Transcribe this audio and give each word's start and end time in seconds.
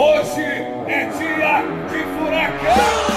Hoje 0.00 0.42
é 0.42 1.10
dia 1.10 1.62
de 1.88 2.04
furacão! 2.16 3.08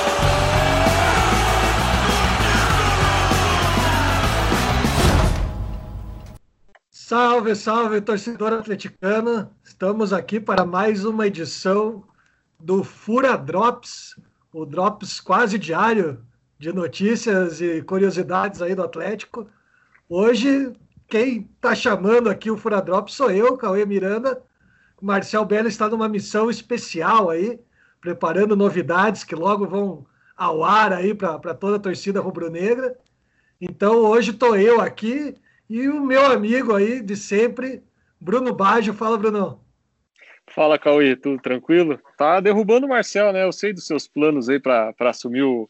Salve, 6.90 7.56
salve, 7.56 8.02
torcedor 8.02 8.54
atleticano! 8.54 9.56
Estamos 9.64 10.12
aqui 10.12 10.40
para 10.40 10.66
mais 10.66 11.06
uma 11.06 11.28
edição 11.28 12.04
do 12.60 12.84
Fura 12.84 13.38
Drops, 13.38 14.20
o 14.52 14.66
Drops 14.66 15.20
quase 15.20 15.60
diário 15.60 16.26
de 16.58 16.74
notícias 16.74 17.62
e 17.62 17.84
curiosidades 17.84 18.60
aí 18.60 18.74
do 18.74 18.82
Atlético. 18.82 19.48
Hoje, 20.10 20.74
quem 21.08 21.48
está 21.56 21.76
chamando 21.76 22.28
aqui 22.28 22.50
o 22.50 22.58
Fura 22.58 22.82
Drops 22.82 23.14
sou 23.14 23.30
eu, 23.30 23.56
Cauê 23.56 23.86
Miranda. 23.86 24.42
Marcel 25.02 25.44
Belo 25.46 25.68
está 25.68 25.90
numa 25.90 26.08
missão 26.08 26.50
especial 26.50 27.30
aí, 27.30 27.60
preparando 28.00 28.56
novidades 28.56 29.24
que 29.24 29.36
logo 29.36 29.68
vão 29.68 30.06
ao 30.36 30.64
ar 30.64 30.94
aí 30.94 31.14
para 31.14 31.54
toda 31.54 31.78
a 31.78 31.80
torcida 31.80 32.22
rubro-negra. 32.22 32.98
Então, 33.60 33.98
hoje 33.98 34.32
estou 34.32 34.56
eu 34.56 34.82
aqui 34.82 35.36
e 35.70 35.88
o 35.88 36.02
meu 36.02 36.26
amigo 36.26 36.76
aí 36.76 37.02
de 37.02 37.16
sempre, 37.16 37.84
Bruno 38.20 38.54
Baggio. 38.54 38.94
Fala, 38.94 39.18
Bruno. 39.18 39.62
Fala, 40.48 40.78
Cauê, 40.78 41.16
tudo 41.16 41.42
tranquilo? 41.42 42.00
Tá 42.18 42.40
derrubando 42.40 42.86
o 42.86 42.90
Marcel, 42.90 43.32
né? 43.32 43.44
Eu 43.46 43.52
sei 43.52 43.72
dos 43.72 43.88
seus 43.88 44.08
planos 44.08 44.50
aí 44.50 44.60
para 44.60 44.94
assumir 45.00 45.44
o, 45.44 45.70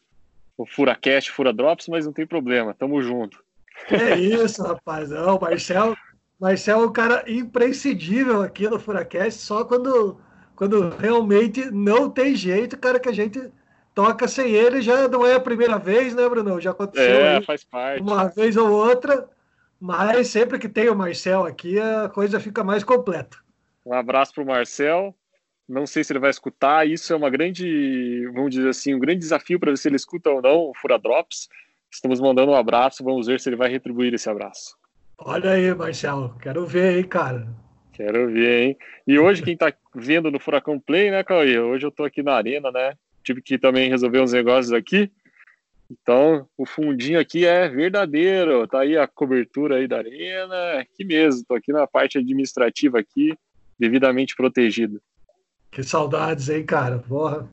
o 0.56 0.66
Furacast, 0.66 1.30
Fura 1.30 1.52
Drops, 1.52 1.86
mas 1.88 2.04
não 2.04 2.12
tem 2.12 2.26
problema, 2.26 2.74
tamo 2.74 3.00
junto. 3.00 3.42
É 3.90 4.18
isso, 4.18 4.62
rapaz. 4.62 5.10
Não, 5.10 5.36
o 5.36 5.40
Marcel, 5.40 5.96
Marcel 6.42 6.82
é 6.82 6.86
um 6.86 6.92
cara 6.92 7.24
imprescindível 7.28 8.42
aqui 8.42 8.68
no 8.68 8.76
Furacast, 8.76 9.40
só 9.40 9.64
quando, 9.64 10.18
quando 10.56 10.88
realmente 10.88 11.70
não 11.70 12.10
tem 12.10 12.34
jeito, 12.34 12.76
cara, 12.76 12.98
que 12.98 13.08
a 13.08 13.12
gente 13.12 13.40
toca 13.94 14.26
sem 14.26 14.50
ele. 14.50 14.82
Já 14.82 15.06
não 15.06 15.24
é 15.24 15.34
a 15.34 15.40
primeira 15.40 15.78
vez, 15.78 16.16
né, 16.16 16.28
Bruno? 16.28 16.60
Já 16.60 16.72
aconteceu 16.72 17.24
é, 17.24 17.40
faz 17.42 17.62
parte. 17.62 18.02
uma 18.02 18.26
vez 18.26 18.56
ou 18.56 18.68
outra, 18.68 19.28
mas 19.78 20.26
sempre 20.26 20.58
que 20.58 20.68
tem 20.68 20.88
o 20.88 20.96
Marcel 20.96 21.44
aqui, 21.44 21.78
a 21.78 22.08
coisa 22.08 22.40
fica 22.40 22.64
mais 22.64 22.82
completa. 22.82 23.36
Um 23.86 23.94
abraço 23.94 24.34
para 24.34 24.42
o 24.42 24.46
Marcel. 24.46 25.14
Não 25.68 25.86
sei 25.86 26.02
se 26.02 26.12
ele 26.12 26.18
vai 26.18 26.30
escutar. 26.30 26.88
Isso 26.88 27.12
é 27.12 27.16
uma 27.16 27.30
grande, 27.30 28.28
vamos 28.34 28.50
dizer 28.50 28.68
assim, 28.68 28.94
um 28.94 28.98
grande 28.98 29.20
desafio 29.20 29.60
para 29.60 29.70
ver 29.70 29.78
se 29.78 29.88
ele 29.88 29.94
escuta 29.94 30.28
ou 30.28 30.42
não 30.42 30.70
o 30.70 30.72
Fura 30.74 30.98
Drops. 30.98 31.48
Estamos 31.88 32.20
mandando 32.20 32.50
um 32.50 32.56
abraço. 32.56 33.04
Vamos 33.04 33.28
ver 33.28 33.38
se 33.38 33.48
ele 33.48 33.54
vai 33.54 33.70
retribuir 33.70 34.12
esse 34.12 34.28
abraço. 34.28 34.81
Olha 35.18 35.52
aí, 35.52 35.74
Marcelo. 35.74 36.36
Quero 36.40 36.66
ver, 36.66 36.98
hein, 36.98 37.04
cara. 37.04 37.46
Quero 37.92 38.30
ver, 38.32 38.62
hein? 38.62 38.78
E 39.06 39.18
hoje, 39.18 39.42
quem 39.42 39.56
tá 39.56 39.72
vendo 39.94 40.30
no 40.30 40.40
Furacão 40.40 40.78
Play, 40.80 41.10
né, 41.10 41.22
Cauê? 41.22 41.58
Hoje 41.58 41.86
eu 41.86 41.90
tô 41.90 42.04
aqui 42.04 42.22
na 42.22 42.34
arena, 42.34 42.70
né? 42.70 42.94
Tive 43.22 43.42
que 43.42 43.58
também 43.58 43.88
resolver 43.88 44.20
uns 44.20 44.32
negócios 44.32 44.72
aqui. 44.72 45.10
Então, 45.90 46.48
o 46.56 46.64
fundinho 46.64 47.20
aqui 47.20 47.44
é 47.44 47.68
verdadeiro. 47.68 48.66
Tá 48.66 48.80
aí 48.80 48.96
a 48.96 49.06
cobertura 49.06 49.76
aí 49.76 49.86
da 49.86 49.98
arena. 49.98 50.80
Aqui 50.80 51.04
mesmo. 51.04 51.44
Tô 51.46 51.54
aqui 51.54 51.72
na 51.72 51.86
parte 51.86 52.18
administrativa 52.18 52.98
aqui 52.98 53.36
devidamente 53.78 54.34
protegido. 54.34 55.02
Que 55.70 55.82
saudades, 55.82 56.48
hein, 56.48 56.64
cara? 56.64 56.98
Porra. 56.98 57.48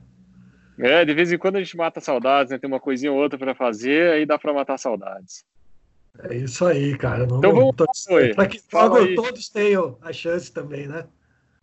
É, 0.77 1.03
de 1.03 1.13
vez 1.13 1.31
em 1.31 1.37
quando 1.37 1.57
a 1.57 1.59
gente 1.63 1.75
mata 1.75 1.99
saudades, 1.99 2.51
né? 2.51 2.57
Tem 2.57 2.69
uma 2.69 2.79
coisinha 2.79 3.11
ou 3.11 3.17
outra 3.19 3.37
para 3.37 3.53
fazer, 3.53 4.13
aí 4.13 4.25
dá 4.25 4.39
para 4.39 4.53
matar 4.53 4.77
saudades. 4.77 5.43
É 6.23 6.35
isso 6.35 6.65
aí, 6.65 6.97
cara. 6.97 7.23
Então 7.23 7.53
vamos 7.53 7.75
Para 8.35 8.47
que 8.47 8.61
logo 8.73 9.15
todos 9.15 9.49
tenham 9.49 9.97
a 10.01 10.11
chance 10.11 10.51
também, 10.51 10.87
né? 10.87 11.05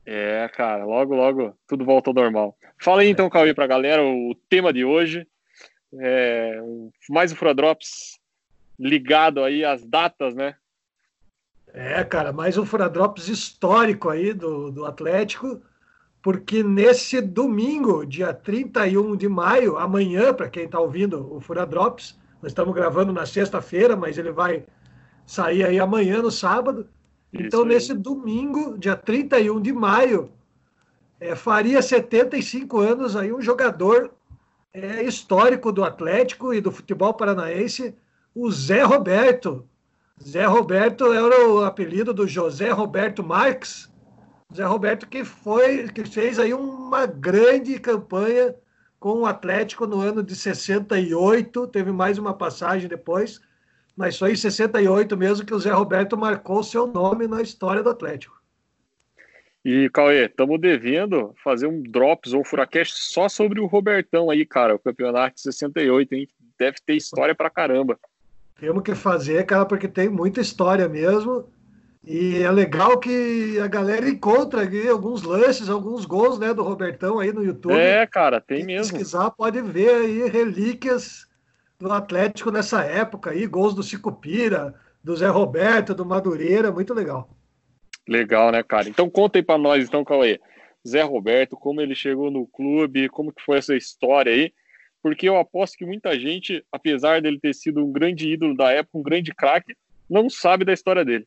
É, 0.04 0.48
cara, 0.48 0.84
logo, 0.84 1.14
logo 1.14 1.54
tudo 1.66 1.84
volta 1.84 2.10
ao 2.10 2.14
normal. 2.14 2.56
Fala 2.78 3.02
aí 3.02 3.08
então, 3.08 3.28
Cauê, 3.28 3.52
pra 3.52 3.66
galera 3.66 4.02
o 4.02 4.34
tema 4.48 4.72
de 4.72 4.84
hoje. 4.84 5.26
É, 5.98 6.60
mais 7.08 7.32
o 7.32 7.36
Fura 7.36 7.54
Drops 7.54 8.18
ligado 8.78 9.42
aí 9.42 9.64
às 9.64 9.84
datas, 9.84 10.34
né? 10.34 10.54
É, 11.72 12.02
cara, 12.04 12.32
mais 12.32 12.56
um 12.56 12.64
Furadrops 12.64 13.28
histórico 13.28 14.08
aí 14.08 14.32
do, 14.32 14.70
do 14.70 14.86
Atlético, 14.86 15.60
porque 16.22 16.62
nesse 16.62 17.20
domingo, 17.20 18.06
dia 18.06 18.32
31 18.32 19.14
de 19.14 19.28
maio, 19.28 19.76
amanhã, 19.76 20.32
para 20.32 20.48
quem 20.48 20.64
está 20.64 20.80
ouvindo 20.80 21.34
o 21.34 21.38
Furadrops, 21.38 22.18
nós 22.46 22.52
estamos 22.52 22.72
gravando 22.76 23.12
na 23.12 23.26
sexta-feira, 23.26 23.96
mas 23.96 24.16
ele 24.16 24.30
vai 24.30 24.64
sair 25.26 25.64
aí 25.64 25.80
amanhã, 25.80 26.22
no 26.22 26.30
sábado. 26.30 26.86
então, 27.32 27.64
nesse 27.64 27.92
domingo, 27.92 28.78
dia 28.78 28.94
31 28.94 29.60
de 29.60 29.72
maio, 29.72 30.30
é, 31.18 31.34
faria 31.34 31.82
75 31.82 32.78
anos 32.78 33.16
aí 33.16 33.32
um 33.32 33.42
jogador 33.42 34.12
é, 34.72 35.02
histórico 35.02 35.72
do 35.72 35.82
Atlético 35.82 36.54
e 36.54 36.60
do 36.60 36.70
futebol 36.70 37.12
paranaense, 37.12 37.96
o 38.32 38.48
Zé 38.48 38.84
Roberto, 38.84 39.68
Zé 40.22 40.44
Roberto 40.46 41.12
era 41.12 41.48
o 41.48 41.64
apelido 41.64 42.14
do 42.14 42.28
José 42.28 42.70
Roberto 42.70 43.24
Marques. 43.24 43.90
Zé 44.54 44.64
Roberto 44.64 45.08
que 45.08 45.24
foi, 45.24 45.88
que 45.88 46.04
fez 46.04 46.38
aí 46.38 46.54
uma 46.54 47.06
grande 47.06 47.76
campanha 47.80 48.54
com 49.06 49.20
o 49.20 49.26
Atlético 49.26 49.86
no 49.86 50.00
ano 50.00 50.20
de 50.20 50.34
68, 50.34 51.68
teve 51.68 51.92
mais 51.92 52.18
uma 52.18 52.34
passagem 52.34 52.88
depois, 52.88 53.40
mas 53.96 54.18
foi 54.18 54.32
em 54.32 54.36
68 54.36 55.16
mesmo 55.16 55.46
que 55.46 55.54
o 55.54 55.60
Zé 55.60 55.70
Roberto 55.70 56.16
marcou 56.16 56.60
seu 56.64 56.88
nome 56.88 57.28
na 57.28 57.40
história 57.40 57.84
do 57.84 57.90
Atlético. 57.90 58.42
E, 59.64 59.88
Cauê, 59.90 60.26
estamos 60.26 60.60
devendo 60.60 61.32
fazer 61.44 61.68
um 61.68 61.80
Drops 61.84 62.32
ou 62.32 62.40
um 62.40 62.44
Furacast 62.44 62.94
só 62.96 63.28
sobre 63.28 63.60
o 63.60 63.66
Robertão 63.66 64.28
aí, 64.28 64.44
cara, 64.44 64.74
o 64.74 64.78
campeonato 64.80 65.36
de 65.36 65.42
68, 65.42 66.12
hein? 66.12 66.28
Deve 66.58 66.78
ter 66.84 66.96
história 66.96 67.32
pra 67.32 67.48
caramba. 67.48 67.96
Temos 68.58 68.82
que 68.82 68.96
fazer, 68.96 69.46
cara, 69.46 69.64
porque 69.64 69.86
tem 69.86 70.08
muita 70.08 70.40
história 70.40 70.88
mesmo. 70.88 71.48
E 72.06 72.42
é 72.42 72.50
legal 72.50 72.98
que 73.00 73.58
a 73.58 73.66
galera 73.66 74.08
encontra 74.08 74.62
aqui 74.62 74.86
alguns 74.88 75.22
lances, 75.22 75.68
alguns 75.68 76.04
gols, 76.04 76.38
né, 76.38 76.54
do 76.54 76.62
Robertão 76.62 77.18
aí 77.18 77.32
no 77.32 77.44
YouTube. 77.44 77.74
É, 77.74 78.06
cara, 78.06 78.40
tem 78.40 78.58
Quem 78.58 78.66
mesmo. 78.66 78.84
Se 78.84 79.04
quiser, 79.04 79.30
pode 79.36 79.60
ver 79.60 79.90
aí 79.90 80.28
relíquias 80.28 81.26
do 81.78 81.92
Atlético 81.92 82.52
nessa 82.52 82.84
época 82.84 83.30
aí, 83.30 83.46
gols 83.46 83.74
do 83.74 83.82
Cicupira, 83.82 84.74
do 85.02 85.16
Zé 85.16 85.28
Roberto, 85.28 85.94
do 85.94 86.06
Madureira, 86.06 86.70
muito 86.70 86.94
legal. 86.94 87.28
Legal, 88.08 88.52
né, 88.52 88.62
cara? 88.62 88.88
Então 88.88 89.10
conta 89.10 89.38
aí 89.38 89.42
para 89.42 89.58
nós, 89.58 89.84
então, 89.84 90.04
Cauê. 90.04 90.40
Zé 90.86 91.02
Roberto, 91.02 91.56
como 91.56 91.80
ele 91.80 91.96
chegou 91.96 92.30
no 92.30 92.46
clube, 92.46 93.08
como 93.08 93.32
que 93.32 93.42
foi 93.42 93.58
essa 93.58 93.74
história 93.74 94.32
aí 94.32 94.52
porque 95.06 95.28
eu 95.28 95.36
aposto 95.36 95.78
que 95.78 95.86
muita 95.86 96.18
gente, 96.18 96.64
apesar 96.72 97.22
dele 97.22 97.38
ter 97.38 97.54
sido 97.54 97.80
um 97.80 97.92
grande 97.92 98.28
ídolo 98.28 98.56
da 98.56 98.72
época, 98.72 98.98
um 98.98 99.02
grande 99.04 99.32
craque, 99.32 99.72
não 100.10 100.28
sabe 100.28 100.64
da 100.64 100.72
história 100.72 101.04
dele. 101.04 101.24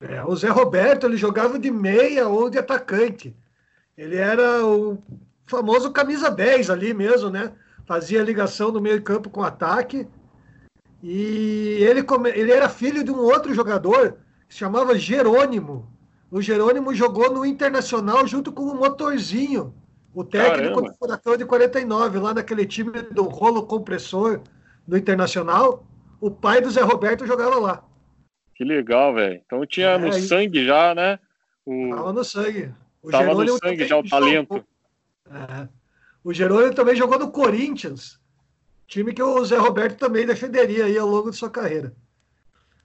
É, 0.00 0.22
o 0.24 0.34
Zé 0.36 0.48
Roberto, 0.48 1.06
ele 1.06 1.16
jogava 1.16 1.58
de 1.58 1.70
meia 1.70 2.28
ou 2.28 2.50
de 2.50 2.58
atacante. 2.58 3.36
Ele 3.96 4.16
era 4.16 4.64
o 4.66 4.98
famoso 5.46 5.90
camisa 5.92 6.30
10 6.30 6.70
ali 6.70 6.92
mesmo, 6.92 7.30
né? 7.30 7.52
Fazia 7.86 8.22
ligação 8.22 8.72
no 8.72 8.80
meio 8.80 9.02
campo 9.02 9.30
com 9.30 9.42
ataque. 9.42 10.08
E 11.02 11.76
ele, 11.80 12.02
come... 12.02 12.30
ele 12.30 12.50
era 12.50 12.68
filho 12.68 13.04
de 13.04 13.10
um 13.10 13.18
outro 13.18 13.54
jogador 13.54 14.16
que 14.48 14.54
se 14.54 14.58
chamava 14.58 14.98
Jerônimo. 14.98 15.86
O 16.30 16.40
Jerônimo 16.40 16.94
jogou 16.94 17.30
no 17.30 17.44
Internacional 17.44 18.26
junto 18.26 18.50
com 18.50 18.64
o 18.64 18.74
Motorzinho, 18.74 19.74
o 20.14 20.24
técnico 20.24 20.74
Caramba. 20.74 20.90
do 20.90 20.98
Furacão 20.98 21.36
de 21.36 21.44
49, 21.44 22.18
lá 22.18 22.34
naquele 22.34 22.66
time 22.66 22.90
do 23.02 23.24
rolo 23.24 23.64
compressor 23.64 24.40
do 24.86 24.96
Internacional, 24.96 25.84
o 26.20 26.30
pai 26.30 26.60
do 26.60 26.70
Zé 26.70 26.80
Roberto 26.82 27.26
jogava 27.26 27.58
lá. 27.58 27.84
Que 28.54 28.64
legal, 28.64 29.14
velho. 29.14 29.40
Então 29.44 29.66
tinha 29.66 29.90
é, 29.90 29.98
no 29.98 30.12
sangue 30.12 30.64
já, 30.64 30.94
né? 30.94 31.18
O... 31.66 31.90
Tava 31.90 32.12
no 32.12 32.24
sangue. 32.24 32.74
O 33.02 33.10
Tava 33.10 33.34
no 33.34 33.58
sangue 33.58 33.86
já 33.86 33.98
o 33.98 34.08
talento. 34.08 34.64
É. 35.30 35.68
O 36.22 36.32
Jerônimo 36.32 36.74
também 36.74 36.96
jogou 36.96 37.18
no 37.18 37.30
Corinthians, 37.30 38.18
time 38.86 39.12
que 39.12 39.22
o 39.22 39.44
Zé 39.44 39.58
Roberto 39.58 39.98
também 39.98 40.24
defenderia 40.24 40.86
aí 40.86 40.96
ao 40.96 41.08
longo 41.08 41.30
de 41.30 41.36
sua 41.36 41.50
carreira. 41.50 41.94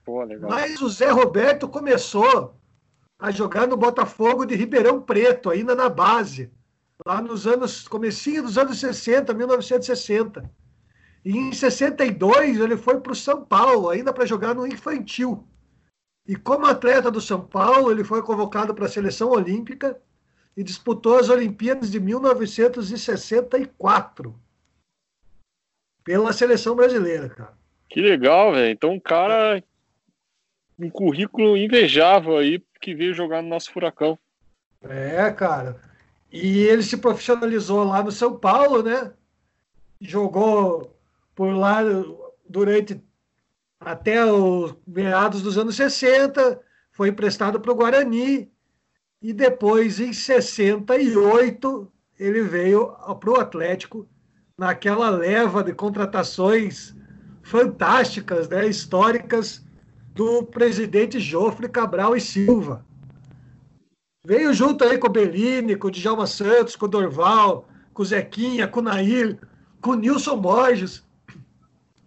Pô, 0.04 0.22
legal. 0.24 0.50
Mas 0.50 0.82
o 0.82 0.88
Zé 0.88 1.10
Roberto 1.10 1.68
começou 1.68 2.54
a 3.18 3.30
jogar 3.30 3.66
no 3.66 3.76
Botafogo 3.76 4.44
de 4.44 4.54
Ribeirão 4.54 5.00
Preto, 5.00 5.50
ainda 5.50 5.74
na 5.74 5.88
base 5.88 6.50
lá 7.06 7.20
nos 7.20 7.46
anos, 7.46 7.86
comecinho 7.88 8.42
dos 8.42 8.58
anos 8.58 8.78
60, 8.78 9.32
1960. 9.32 10.50
E 11.24 11.36
em 11.36 11.52
62 11.52 12.58
ele 12.58 12.76
foi 12.76 13.00
para 13.00 13.12
o 13.12 13.16
São 13.16 13.44
Paulo, 13.44 13.88
ainda 13.90 14.12
para 14.12 14.26
jogar 14.26 14.54
no 14.54 14.66
infantil. 14.66 15.46
E 16.30 16.36
como 16.36 16.64
atleta 16.64 17.10
do 17.10 17.20
São 17.20 17.44
Paulo, 17.44 17.90
ele 17.90 18.04
foi 18.04 18.22
convocado 18.22 18.72
para 18.72 18.86
a 18.86 18.88
seleção 18.88 19.30
olímpica 19.30 20.00
e 20.56 20.62
disputou 20.62 21.18
as 21.18 21.28
Olimpíadas 21.28 21.90
de 21.90 21.98
1964 21.98 24.32
pela 26.04 26.32
seleção 26.32 26.76
brasileira, 26.76 27.28
cara. 27.30 27.58
Que 27.88 28.00
legal, 28.00 28.52
velho. 28.52 28.70
Então, 28.70 28.92
um 28.92 29.00
cara, 29.00 29.60
um 30.78 30.88
currículo 30.88 31.56
invejável 31.56 32.38
aí 32.38 32.62
que 32.80 32.94
veio 32.94 33.12
jogar 33.12 33.42
no 33.42 33.48
nosso 33.48 33.72
furacão. 33.72 34.16
É, 34.82 35.32
cara. 35.32 35.80
E 36.30 36.60
ele 36.60 36.84
se 36.84 36.98
profissionalizou 36.98 37.82
lá 37.82 38.04
no 38.04 38.12
São 38.12 38.38
Paulo, 38.38 38.84
né? 38.84 39.12
Jogou 40.00 40.96
por 41.34 41.52
lá 41.52 41.80
durante 42.48 43.02
até 43.80 44.24
os 44.24 44.76
meados 44.86 45.40
dos 45.40 45.56
anos 45.56 45.74
60, 45.74 46.60
foi 46.92 47.08
emprestado 47.08 47.58
para 47.58 47.72
o 47.72 47.74
Guarani 47.74 48.52
e 49.22 49.32
depois, 49.32 49.98
em 49.98 50.12
68, 50.12 51.90
ele 52.18 52.42
veio 52.42 52.88
para 53.18 53.30
o 53.30 53.40
Atlético 53.40 54.06
naquela 54.58 55.08
leva 55.08 55.64
de 55.64 55.72
contratações 55.72 56.94
fantásticas, 57.42 58.48
né, 58.48 58.66
históricas 58.68 59.64
do 60.14 60.44
presidente 60.44 61.18
Jofre 61.18 61.68
Cabral 61.68 62.14
e 62.14 62.20
Silva. 62.20 62.84
Veio 64.24 64.52
junto 64.52 64.84
aí 64.84 64.98
com 64.98 65.06
o 65.06 65.10
Bellini, 65.10 65.76
com 65.76 65.88
o 65.88 65.90
Djalma 65.90 66.26
Santos, 66.26 66.76
com 66.76 66.84
o 66.84 66.88
Dorval, 66.88 67.66
com 67.94 68.02
o 68.02 68.04
Zequinha, 68.04 68.68
com 68.68 68.80
o 68.80 68.82
Nair, 68.82 69.38
com 69.80 69.92
o 69.92 69.94
Nilson 69.94 70.38
Borges. 70.38 71.02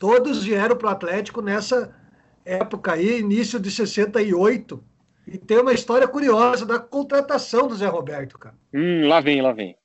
Todos 0.03 0.43
vieram 0.43 0.75
para 0.75 0.89
o 0.89 0.91
Atlético 0.91 1.41
nessa 1.41 1.95
época 2.43 2.91
aí, 2.91 3.21
início 3.21 3.57
de 3.57 3.71
68. 3.71 4.83
E 5.25 5.37
tem 5.37 5.59
uma 5.59 5.71
história 5.71 6.05
curiosa 6.05 6.65
da 6.65 6.77
contratação 6.77 7.69
do 7.69 7.75
Zé 7.75 7.87
Roberto, 7.87 8.37
cara. 8.37 8.53
Hum, 8.73 9.07
lá 9.07 9.21
vem, 9.21 9.41
lá 9.41 9.53
vem. 9.53 9.77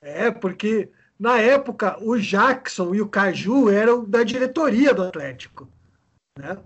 É, 0.00 0.30
porque 0.30 0.88
na 1.18 1.40
época 1.40 1.98
o 2.00 2.16
Jackson 2.16 2.94
e 2.94 3.02
o 3.02 3.08
Caju 3.08 3.68
eram 3.68 4.04
da 4.04 4.22
diretoria 4.22 4.94
do 4.94 5.02
Atlético. 5.02 5.68
Né? 6.38 6.56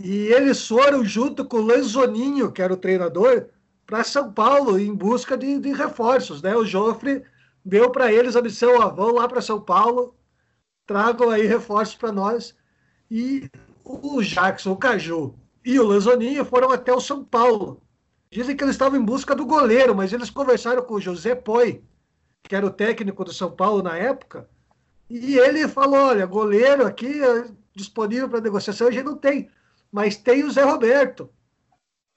E 0.00 0.28
eles 0.28 0.64
foram 0.64 1.04
junto 1.04 1.44
com 1.44 1.56
o 1.56 1.66
Lanzoninho, 1.66 2.52
que 2.52 2.62
era 2.62 2.72
o 2.72 2.76
treinador, 2.76 3.48
para 3.84 4.04
São 4.04 4.32
Paulo 4.32 4.78
em 4.78 4.94
busca 4.94 5.36
de, 5.36 5.58
de, 5.58 5.72
reforços. 5.72 6.40
Né? 6.40 6.54
O 6.54 6.64
Joffre 6.64 7.24
deu 7.64 7.90
para 7.90 8.12
eles 8.12 8.36
a 8.36 8.42
missão: 8.42 8.78
ó, 8.78 8.90
vão 8.90 9.12
lá 9.12 9.26
para 9.26 9.40
São 9.40 9.60
Paulo, 9.60 10.14
tragam 10.86 11.30
aí 11.30 11.46
reforços 11.46 11.94
para 11.94 12.12
nós. 12.12 12.56
E 13.10 13.50
o 13.84 14.22
Jackson, 14.22 14.72
o 14.72 14.76
Caju 14.76 15.34
e 15.64 15.78
o 15.78 15.86
Lanzoninho 15.86 16.44
foram 16.44 16.70
até 16.70 16.92
o 16.92 17.00
São 17.00 17.24
Paulo. 17.24 17.82
Dizem 18.30 18.56
que 18.56 18.64
eles 18.64 18.74
estavam 18.74 18.98
em 18.98 19.04
busca 19.04 19.34
do 19.34 19.44
goleiro, 19.44 19.94
mas 19.94 20.12
eles 20.12 20.30
conversaram 20.30 20.82
com 20.82 20.94
o 20.94 21.00
José 21.00 21.34
Poi, 21.34 21.82
que 22.42 22.56
era 22.56 22.66
o 22.66 22.70
técnico 22.70 23.24
do 23.24 23.32
São 23.32 23.50
Paulo 23.50 23.82
na 23.82 23.96
época, 23.96 24.48
e 25.08 25.38
ele 25.38 25.68
falou: 25.68 26.00
olha, 26.00 26.24
goleiro 26.24 26.86
aqui 26.86 27.22
é 27.22 27.44
disponível 27.74 28.30
para 28.30 28.40
negociação, 28.40 28.88
a 28.88 28.90
gente 28.90 29.04
não 29.04 29.16
tem, 29.16 29.50
mas 29.90 30.16
tem 30.16 30.42
o 30.42 30.50
Zé 30.50 30.62
Roberto. 30.62 31.28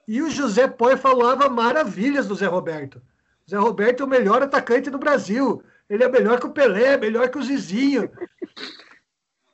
E 0.08 0.22
o 0.22 0.30
José 0.30 0.68
Poi 0.68 0.96
falava 0.96 1.50
maravilhas 1.50 2.28
do 2.28 2.36
Zé 2.36 2.46
Roberto. 2.46 3.02
O 3.46 3.52
Zé 3.52 3.58
Roberto 3.58 4.02
é 4.02 4.06
o 4.06 4.10
melhor 4.10 4.42
atacante 4.42 4.90
do 4.90 4.98
Brasil. 4.98 5.62
Ele 5.90 6.04
é 6.04 6.10
melhor 6.10 6.40
que 6.40 6.48
o 6.48 6.52
Pelé, 6.52 6.98
melhor 6.98 7.30
que 7.30 7.38
o 7.38 7.44
Zizinho. 7.44 8.10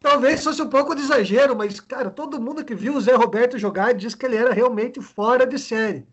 Talvez 0.02 0.44
fosse 0.44 0.62
um 0.62 0.68
pouco 0.68 0.96
de 0.96 1.04
exagero, 1.04 1.56
mas, 1.56 1.80
cara, 1.80 2.10
todo 2.10 2.42
mundo 2.42 2.66
que 2.66 2.74
viu 2.74 2.96
o 2.96 3.02
Zé 3.02 3.14
Roberto 3.14 3.60
jogar 3.60 3.94
diz 3.94 4.16
que 4.16 4.26
ele 4.26 4.36
era 4.36 4.52
realmente 4.52 5.00
fora 5.00 5.46
de 5.46 5.60
série. 5.60 6.08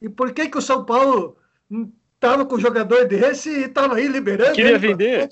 E 0.00 0.10
por 0.10 0.32
que, 0.32 0.48
que 0.48 0.58
o 0.58 0.62
São 0.62 0.84
Paulo 0.84 1.36
estava 2.14 2.44
com 2.44 2.56
um 2.56 2.60
jogador 2.60 3.06
desse 3.06 3.48
e 3.48 3.64
estava 3.64 3.96
aí 3.96 4.06
liberando? 4.06 4.52
Queria 4.52 4.78
vender. 4.78 5.30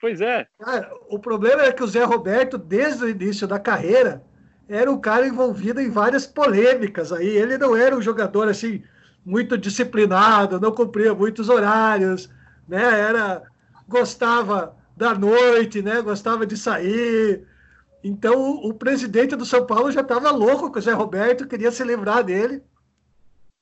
Pois 0.00 0.20
é. 0.20 0.46
Cara, 0.58 0.90
o 1.08 1.18
problema 1.18 1.62
é 1.62 1.72
que 1.72 1.84
o 1.84 1.86
Zé 1.86 2.02
Roberto, 2.02 2.58
desde 2.58 3.04
o 3.04 3.08
início 3.08 3.46
da 3.46 3.60
carreira, 3.60 4.24
era 4.68 4.90
um 4.90 5.00
cara 5.00 5.26
envolvido 5.26 5.80
em 5.80 5.90
várias 5.90 6.26
polêmicas 6.26 7.12
aí. 7.12 7.28
Ele 7.28 7.56
não 7.58 7.76
era 7.76 7.96
um 7.96 8.02
jogador 8.02 8.48
assim 8.48 8.82
muito 9.24 9.56
disciplinado, 9.56 10.58
não 10.58 10.72
cumpria 10.72 11.14
muitos 11.14 11.48
horários, 11.48 12.28
né? 12.66 12.82
Era 12.82 13.42
gostava 13.86 14.74
da 15.00 15.14
noite, 15.14 15.80
né? 15.80 16.02
Gostava 16.02 16.46
de 16.46 16.58
sair. 16.58 17.42
Então 18.04 18.56
o, 18.56 18.74
presidente 18.74 19.34
do 19.34 19.46
São 19.46 19.64
Paulo 19.66 19.90
já 19.90 20.02
estava 20.02 20.30
louco 20.30 20.70
com 20.70 20.78
o 20.78 20.82
Zé 20.82 20.92
Roberto, 20.92 21.48
queria 21.48 21.70
se 21.70 21.82
livrar 21.82 22.22
dele. 22.22 22.62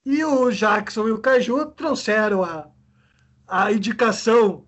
E 0.04 0.24
o 0.24 0.50
Jackson 0.50 1.06
e 1.06 1.12
o 1.12 1.20
Caju 1.20 1.66
trouxeram 1.66 2.42
a, 2.42 2.68
a 3.46 3.70
indicação 3.70 4.66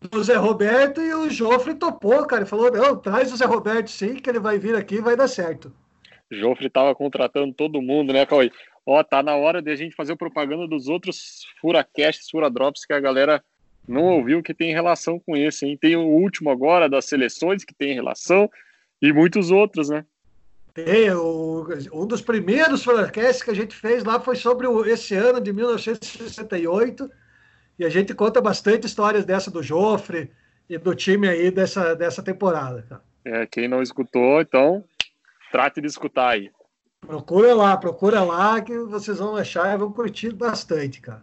do 0.00 0.22
Zé 0.22 0.36
Roberto 0.36 1.00
e 1.00 1.12
o 1.14 1.28
Joffre 1.28 1.74
topou, 1.74 2.24
cara. 2.26 2.42
Ele 2.42 2.48
falou: 2.48 2.70
não, 2.70 2.96
traz 2.96 3.32
o 3.32 3.36
Zé 3.36 3.44
Roberto 3.44 3.90
sim, 3.90 4.14
que 4.14 4.30
ele 4.30 4.38
vai 4.38 4.56
vir 4.56 4.76
aqui 4.76 5.00
vai 5.00 5.16
dar 5.16 5.28
certo. 5.28 5.74
Joffre 6.30 6.70
tava 6.70 6.94
contratando 6.94 7.52
todo 7.52 7.82
mundo, 7.82 8.12
né, 8.12 8.24
Cauê? 8.24 8.52
Ó, 8.86 9.02
tá 9.02 9.22
na 9.22 9.34
hora 9.34 9.60
de 9.60 9.70
a 9.70 9.76
gente 9.76 9.96
fazer 9.96 10.14
propaganda 10.14 10.68
dos 10.68 10.88
outros 10.88 11.44
furacasts, 11.60 12.30
furadrops 12.30 12.84
que 12.84 12.92
a 12.92 13.00
galera 13.00 13.42
não 13.86 14.04
ouviu 14.04 14.42
que 14.42 14.54
tem 14.54 14.72
relação 14.72 15.18
com 15.18 15.36
esse, 15.36 15.66
hein? 15.66 15.76
Tem 15.78 15.96
o 15.96 16.06
último 16.06 16.50
agora 16.50 16.88
das 16.88 17.04
seleções 17.04 17.64
que 17.64 17.74
tem 17.74 17.94
relação 17.94 18.50
e 19.00 19.12
muitos 19.12 19.50
outros, 19.50 19.88
né? 19.88 20.04
Tem, 20.72 21.10
o, 21.12 21.66
um 21.92 22.06
dos 22.06 22.20
primeiros 22.20 22.82
furacasts 22.82 23.42
que 23.42 23.50
a 23.50 23.54
gente 23.54 23.76
fez 23.76 24.02
lá 24.02 24.18
foi 24.18 24.34
sobre 24.34 24.66
o, 24.66 24.84
esse 24.84 25.14
ano 25.14 25.40
de 25.40 25.52
1968 25.52 27.08
e 27.78 27.84
a 27.84 27.88
gente 27.88 28.14
conta 28.14 28.40
bastante 28.40 28.86
histórias 28.86 29.24
dessa 29.24 29.50
do 29.50 29.62
Joffre 29.62 30.30
e 30.68 30.76
do 30.76 30.94
time 30.94 31.28
aí 31.28 31.50
dessa, 31.50 31.94
dessa 31.94 32.22
temporada. 32.22 32.84
Cara. 32.88 33.02
É, 33.24 33.46
quem 33.46 33.68
não 33.68 33.82
escutou, 33.82 34.40
então 34.40 34.84
trate 35.52 35.80
de 35.80 35.86
escutar 35.86 36.30
aí. 36.30 36.50
Procura 37.00 37.54
lá, 37.54 37.76
procura 37.76 38.22
lá 38.22 38.60
que 38.60 38.76
vocês 38.78 39.18
vão 39.18 39.36
achar 39.36 39.72
e 39.74 39.78
vão 39.78 39.92
curtir 39.92 40.32
bastante, 40.32 41.00
cara. 41.00 41.22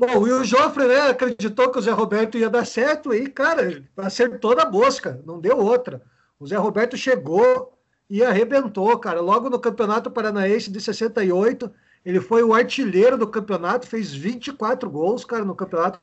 Bom, 0.00 0.26
e 0.26 0.32
o 0.32 0.42
Joffre, 0.42 0.86
né, 0.86 1.10
acreditou 1.10 1.70
que 1.70 1.78
o 1.78 1.82
Zé 1.82 1.90
Roberto 1.90 2.38
ia 2.38 2.48
dar 2.48 2.64
certo 2.64 3.12
e, 3.12 3.28
cara, 3.28 3.84
acertou 3.98 4.56
na 4.56 4.64
mosca, 4.64 5.20
não 5.26 5.38
deu 5.38 5.58
outra. 5.58 6.00
O 6.38 6.46
Zé 6.46 6.56
Roberto 6.56 6.96
chegou 6.96 7.78
e 8.08 8.24
arrebentou, 8.24 8.98
cara. 8.98 9.20
Logo 9.20 9.50
no 9.50 9.58
Campeonato 9.58 10.10
Paranaense 10.10 10.70
de 10.70 10.80
68, 10.80 11.70
ele 12.02 12.18
foi 12.18 12.42
o 12.42 12.54
artilheiro 12.54 13.18
do 13.18 13.28
campeonato, 13.28 13.86
fez 13.86 14.10
24 14.10 14.88
gols, 14.88 15.22
cara, 15.22 15.44
no 15.44 15.54
Campeonato 15.54 16.00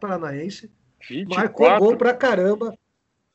Paranaense. 0.00 0.68
24? 1.08 1.36
Marcou 1.36 1.78
gol 1.78 1.96
pra 1.96 2.12
caramba. 2.12 2.76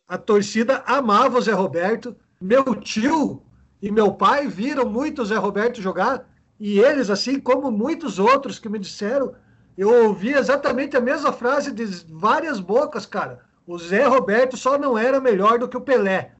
A 0.06 0.18
torcida 0.18 0.84
amava 0.86 1.38
o 1.38 1.42
Zé 1.42 1.54
Roberto. 1.54 2.14
Meu 2.42 2.76
tio 2.76 3.42
e 3.82 3.90
meu 3.90 4.12
pai 4.12 4.46
viram 4.46 4.90
muito 4.90 5.22
o 5.22 5.26
Zé 5.26 5.38
Roberto 5.38 5.82
jogar. 5.82 6.30
E 6.60 6.82
eles, 6.82 7.10
assim 7.10 7.40
como 7.40 7.72
muitos 7.72 8.20
outros 8.20 8.60
que 8.60 8.68
me 8.68 8.78
disseram, 8.78 9.34
eu 9.78 10.08
ouvi 10.08 10.34
exatamente 10.34 10.96
a 10.96 11.02
mesma 11.02 11.34
frase 11.34 11.72
de 11.72 11.86
várias 12.10 12.60
bocas, 12.60 13.06
cara. 13.06 13.40
O 13.66 13.78
Zé 13.78 14.06
Roberto 14.06 14.58
só 14.58 14.78
não 14.78 14.98
era 14.98 15.20
melhor 15.20 15.58
do 15.58 15.68
que 15.68 15.78
o 15.78 15.82
Pelé. 15.82 16.34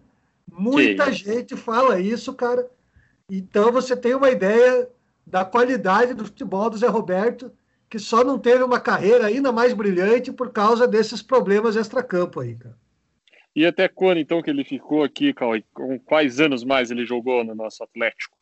Muita 0.52 1.06
Sim. 1.06 1.14
gente 1.14 1.56
fala 1.56 2.00
isso, 2.00 2.34
cara. 2.34 2.70
Então 3.30 3.72
você 3.72 3.96
tem 3.96 4.14
uma 4.14 4.30
ideia 4.30 4.88
da 5.26 5.44
qualidade 5.44 6.14
do 6.14 6.26
futebol 6.26 6.70
do 6.70 6.78
Zé 6.78 6.88
Roberto, 6.88 7.52
que 7.90 7.98
só 7.98 8.24
não 8.24 8.38
teve 8.38 8.64
uma 8.64 8.80
carreira 8.80 9.26
ainda 9.26 9.52
mais 9.52 9.74
brilhante 9.74 10.32
por 10.32 10.52
causa 10.52 10.88
desses 10.88 11.22
problemas 11.22 11.76
extracampo 11.76 12.40
aí, 12.40 12.56
cara. 12.56 12.78
E 13.56 13.66
até 13.66 13.88
quando 13.88 14.18
então 14.18 14.42
que 14.42 14.50
ele 14.50 14.64
ficou 14.64 15.04
aqui, 15.04 15.34
Cauê? 15.34 15.64
Com 15.74 16.00
quais 16.00 16.40
anos 16.40 16.64
mais 16.64 16.92
ele 16.92 17.06
jogou 17.06 17.44
no 17.44 17.54
nosso 17.54 17.84
Atlético? 17.84 18.36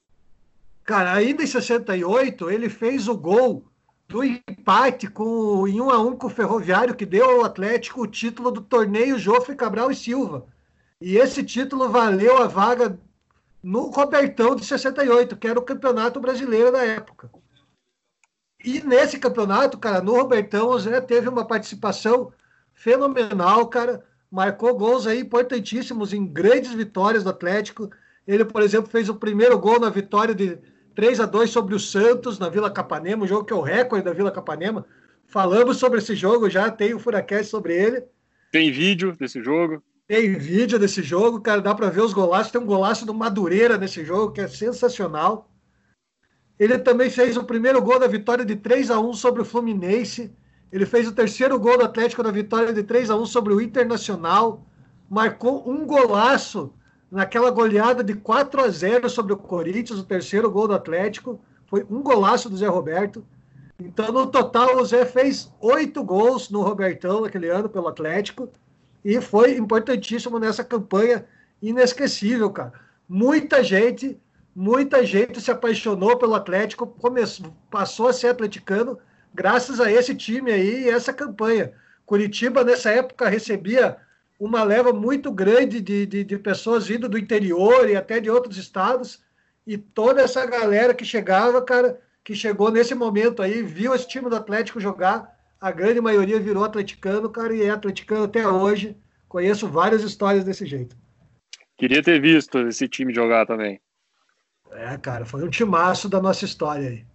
Cara, 0.84 1.14
ainda 1.14 1.44
em 1.44 1.48
68 1.48 2.50
ele 2.50 2.70
fez 2.70 3.08
o 3.08 3.18
gol 3.18 3.71
do 4.12 4.24
empate 4.24 5.08
com, 5.08 5.66
em 5.66 5.80
1 5.80 5.90
a 5.90 6.00
1 6.00 6.18
com 6.18 6.28
o 6.28 6.30
Ferroviário, 6.30 6.94
que 6.94 7.06
deu 7.06 7.30
ao 7.30 7.46
Atlético 7.46 8.02
o 8.02 8.08
título 8.08 8.52
do 8.52 8.62
torneio 8.62 9.18
Jofre 9.18 9.56
Cabral 9.56 9.90
e 9.90 9.96
Silva. 9.96 10.46
E 11.00 11.16
esse 11.18 11.42
título 11.44 11.90
valeu 11.90 12.38
a 12.38 12.48
vaga 12.48 13.00
no 13.64 13.90
Robertão 13.90 14.56
de 14.56 14.66
68, 14.66 15.38
que 15.38 15.48
era 15.48 15.58
o 15.58 15.64
campeonato 15.64 16.20
brasileiro 16.20 16.72
da 16.72 16.84
época. 16.84 17.32
E 18.64 18.82
nesse 18.82 19.18
campeonato, 19.18 19.80
cara, 19.80 20.02
no 20.02 20.14
Robertão, 20.14 20.70
o 20.70 20.78
Zé 20.80 21.00
teve 21.00 21.30
uma 21.30 21.46
participação 21.46 22.34
fenomenal, 22.74 23.66
cara. 23.68 24.04
Marcou 24.30 24.78
gols 24.78 25.08
aí 25.08 25.22
importantíssimos 25.22 26.14
em 26.14 26.26
grandes 26.26 26.74
vitórias 26.74 27.24
do 27.24 27.30
Atlético. 27.30 27.90
Ele, 28.28 28.46
por 28.46 28.62
exemplo, 28.62 28.92
fez 28.92 29.10
o 29.10 29.16
primeiro 29.16 29.58
gol 29.58 29.80
na 29.80 29.90
vitória 29.90 30.36
de 30.36 30.60
3 30.96 31.20
a 31.20 31.26
2 31.26 31.50
sobre 31.50 31.74
o 31.74 31.80
Santos 31.80 32.38
na 32.38 32.50
Vila 32.50 32.70
Capanema, 32.70 33.24
um 33.24 33.28
jogo 33.28 33.46
que 33.46 33.54
é 33.54 33.56
o 33.56 33.62
recorde 33.62 34.06
da 34.06 34.14
Vila 34.14 34.32
Capanema. 34.32 34.86
Falamos 35.26 35.78
sobre 35.78 36.00
esse 36.00 36.16
jogo 36.16 36.50
já, 36.50 36.70
tem 36.70 36.94
o 36.94 36.98
um 36.98 37.00
Furacast 37.00 37.50
sobre 37.50 37.74
ele. 37.74 38.04
Tem 38.52 38.72
vídeo 38.72 39.16
desse 39.18 39.42
jogo. 39.42 39.82
Tem 40.08 40.38
vídeo 40.38 40.78
desse 40.78 41.02
jogo, 41.02 41.40
cara, 41.40 41.62
dá 41.62 41.74
para 41.74 41.90
ver 41.90 42.02
os 42.02 42.12
golaços. 42.12 42.52
Tem 42.52 42.60
um 42.60 42.66
golaço 42.66 43.06
do 43.06 43.14
Madureira 43.14 43.78
nesse 43.78 44.04
jogo, 44.04 44.34
que 44.34 44.42
é 44.42 44.48
sensacional. 44.48 45.50
Ele 46.60 46.78
também 46.78 47.10
fez 47.10 47.38
o 47.38 47.46
primeiro 47.46 47.82
gol 47.82 47.98
da 47.98 48.08
vitória 48.08 48.44
de 48.44 48.58
3 48.58 48.92
a 48.92 49.00
1 49.00 49.14
sobre 49.14 49.42
o 49.42 49.46
Fluminense. 49.46 50.36
Ele 50.70 50.86
fez 50.86 51.08
o 51.08 51.14
terceiro 51.14 51.58
gol 51.58 51.78
do 51.78 51.86
Atlético 51.86 52.22
da 52.22 52.30
vitória 52.30 52.74
de 52.74 52.84
3 52.84 53.10
a 53.10 53.16
1 53.16 53.26
sobre 53.26 53.54
o 53.54 53.62
Internacional. 53.62 54.68
Marcou 55.10 55.68
um 55.70 55.86
golaço 55.86 56.74
naquela 57.12 57.52
goleada 57.52 58.04
de 58.04 58.14
4 58.14 58.62
a 58.62 58.70
0 58.70 59.10
sobre 59.10 59.34
o 59.34 59.38
Corinthians, 59.38 60.00
o 60.00 60.06
terceiro 60.06 60.50
gol 60.50 60.68
do 60.68 60.74
Atlético. 60.74 61.40
Foi 61.68 61.86
um 61.90 62.02
golaço 62.02 62.50
do 62.50 62.56
Zé 62.56 62.68
Roberto. 62.68 63.24
Então, 63.78 64.12
no 64.12 64.28
total, 64.28 64.78
o 64.78 64.86
Zé 64.86 65.06
fez 65.06 65.52
oito 65.60 66.04
gols 66.04 66.50
no 66.50 66.62
Robertão 66.62 67.22
naquele 67.22 67.50
ano 67.50 67.68
pelo 67.68 67.88
Atlético 67.88 68.50
e 69.04 69.20
foi 69.20 69.58
importantíssimo 69.58 70.40
nessa 70.40 70.64
campanha 70.64 71.26
inesquecível, 71.62 72.50
cara. 72.50 72.74
Muita 73.10 73.64
gente, 73.64 74.18
muita 74.56 75.06
gente 75.06 75.42
se 75.42 75.52
apaixonou 75.52 76.18
pelo 76.18 76.36
Atlético, 76.36 76.88
começou, 76.88 77.54
passou 77.70 78.08
a 78.08 78.14
ser 78.14 78.28
atleticano 78.28 78.98
graças 79.34 79.80
a 79.80 79.92
esse 79.92 80.16
time 80.16 80.52
aí 80.52 80.84
e 80.84 80.90
essa 80.90 81.12
campanha. 81.12 81.74
Curitiba, 82.06 82.64
nessa 82.64 82.92
época, 82.92 83.28
recebia 83.30 83.98
uma 84.42 84.64
leva 84.64 84.92
muito 84.92 85.32
grande 85.32 85.80
de, 85.80 86.04
de, 86.08 86.24
de, 86.24 86.38
pessoas 86.40 86.88
vindo 86.88 87.08
do 87.08 87.16
interior 87.16 87.88
e 87.88 87.96
até 87.96 88.20
de 88.20 88.28
outros 88.28 88.58
estados, 88.58 89.24
e 89.68 89.78
toda 89.78 90.20
essa 90.20 90.44
galera 90.48 90.96
que 90.96 91.06
chegava, 91.06 91.62
cara, 91.62 92.02
que 92.24 92.34
chegou 92.34 92.72
nesse 92.72 92.96
momento 92.96 93.44
aí, 93.44 93.62
viu 93.62 93.94
esse 93.94 94.08
time 94.08 94.28
do 94.28 94.36
Atlético 94.36 94.80
jogar, 94.80 95.38
a 95.60 95.70
grande 95.70 96.02
maioria 96.02 96.40
virou 96.40 96.64
atleticano, 96.64 97.30
cara, 97.30 97.54
e 97.54 97.62
é 97.62 97.70
atleticano 97.70 98.24
até 98.24 98.48
hoje. 98.48 98.98
Conheço 99.30 99.68
várias 99.68 100.02
histórias 100.02 100.44
desse 100.44 100.66
jeito. 100.66 100.98
Queria 101.78 102.02
ter 102.02 102.20
visto 102.20 102.68
esse 102.68 102.88
time 102.88 103.14
jogar 103.14 103.46
também. 103.46 103.80
É, 104.72 104.98
cara, 104.98 105.24
foi 105.24 105.44
um 105.44 105.50
timaço 105.50 106.10
da 106.10 106.20
nossa 106.20 106.46
história 106.46 106.90
aí. 106.90 107.06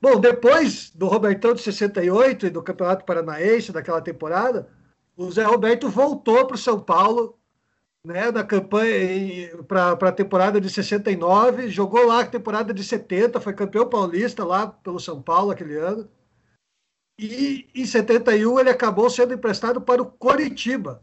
Bom, 0.00 0.18
depois 0.18 0.90
do 0.90 1.06
Robertão 1.06 1.54
de 1.54 1.62
68 1.62 2.46
e 2.46 2.50
do 2.50 2.64
Campeonato 2.64 3.04
Paranaense 3.04 3.70
daquela 3.70 4.00
temporada, 4.00 4.68
o 5.16 5.30
Zé 5.30 5.44
Roberto 5.44 5.88
voltou 5.88 6.46
para 6.46 6.54
o 6.54 6.58
São 6.58 6.80
Paulo, 6.80 7.38
né, 8.04 8.30
na 8.30 8.42
campanha 8.42 9.56
para 9.68 9.92
a 9.92 10.12
temporada 10.12 10.60
de 10.60 10.68
69, 10.68 11.70
jogou 11.70 12.06
lá 12.06 12.20
a 12.20 12.26
temporada 12.26 12.74
de 12.74 12.82
70, 12.82 13.40
foi 13.40 13.52
campeão 13.52 13.88
paulista 13.88 14.44
lá 14.44 14.66
pelo 14.66 14.98
São 14.98 15.22
Paulo 15.22 15.50
aquele 15.50 15.76
ano. 15.76 16.08
E 17.18 17.68
em 17.74 17.86
71 17.86 18.58
ele 18.58 18.70
acabou 18.70 19.08
sendo 19.08 19.34
emprestado 19.34 19.80
para 19.80 20.02
o 20.02 20.06
Coritiba. 20.06 21.02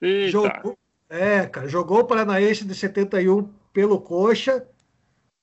Eita. 0.00 0.30
Jogou, 0.30 0.78
é, 1.08 1.46
cara, 1.46 1.68
jogou 1.68 2.00
o 2.00 2.04
Paranaense 2.04 2.64
de 2.64 2.74
71 2.74 3.48
pelo 3.72 4.00
Coxa 4.00 4.66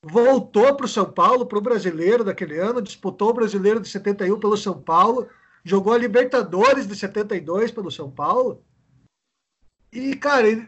voltou 0.01 0.75
para 0.75 0.86
o 0.86 0.89
São 0.89 1.05
Paulo, 1.05 1.46
para 1.46 1.58
o 1.58 1.62
brasileiro 1.62 2.24
daquele 2.24 2.58
ano, 2.58 2.81
disputou 2.81 3.29
o 3.29 3.34
brasileiro 3.34 3.79
de 3.79 3.89
71 3.89 4.39
pelo 4.39 4.58
São 4.58 4.79
Paulo, 4.79 5.27
jogou 5.63 5.93
a 5.93 5.97
Libertadores 5.97 6.87
de 6.87 6.95
72 6.95 7.71
pelo 7.71 7.91
São 7.91 8.09
Paulo. 8.09 8.63
E, 9.91 10.15
cara, 10.15 10.47
ele, 10.47 10.67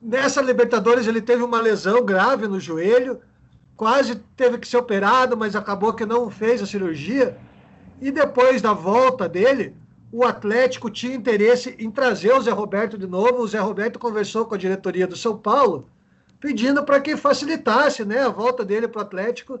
nessa 0.00 0.40
Libertadores 0.40 1.06
ele 1.06 1.20
teve 1.20 1.42
uma 1.42 1.60
lesão 1.60 2.04
grave 2.04 2.46
no 2.46 2.58
joelho, 2.58 3.20
quase 3.76 4.16
teve 4.36 4.58
que 4.58 4.68
ser 4.68 4.78
operado, 4.78 5.36
mas 5.36 5.54
acabou 5.54 5.92
que 5.92 6.06
não 6.06 6.30
fez 6.30 6.62
a 6.62 6.66
cirurgia. 6.66 7.36
E 8.00 8.10
depois 8.10 8.60
da 8.60 8.72
volta 8.72 9.28
dele, 9.28 9.74
o 10.10 10.24
Atlético 10.24 10.90
tinha 10.90 11.14
interesse 11.14 11.74
em 11.78 11.90
trazer 11.90 12.32
o 12.32 12.40
Zé 12.40 12.50
Roberto 12.50 12.96
de 12.96 13.06
novo. 13.06 13.42
O 13.42 13.48
Zé 13.48 13.58
Roberto 13.58 13.98
conversou 13.98 14.44
com 14.46 14.54
a 14.54 14.58
diretoria 14.58 15.06
do 15.06 15.16
São 15.16 15.36
Paulo 15.36 15.88
pedindo 16.44 16.84
para 16.84 17.00
que 17.00 17.16
facilitasse 17.16 18.04
né, 18.04 18.20
a 18.20 18.28
volta 18.28 18.66
dele 18.66 18.86
para 18.86 18.98
o 18.98 19.02
Atlético. 19.02 19.58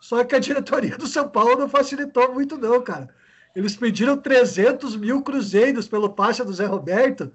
Só 0.00 0.24
que 0.24 0.34
a 0.34 0.40
diretoria 0.40 0.98
do 0.98 1.06
São 1.06 1.28
Paulo 1.28 1.56
não 1.56 1.68
facilitou 1.68 2.34
muito, 2.34 2.58
não, 2.58 2.82
cara. 2.82 3.08
Eles 3.54 3.76
pediram 3.76 4.16
300 4.16 4.96
mil 4.96 5.22
cruzeiros 5.22 5.86
pelo 5.86 6.10
passe 6.10 6.44
do 6.44 6.52
Zé 6.52 6.66
Roberto. 6.66 7.30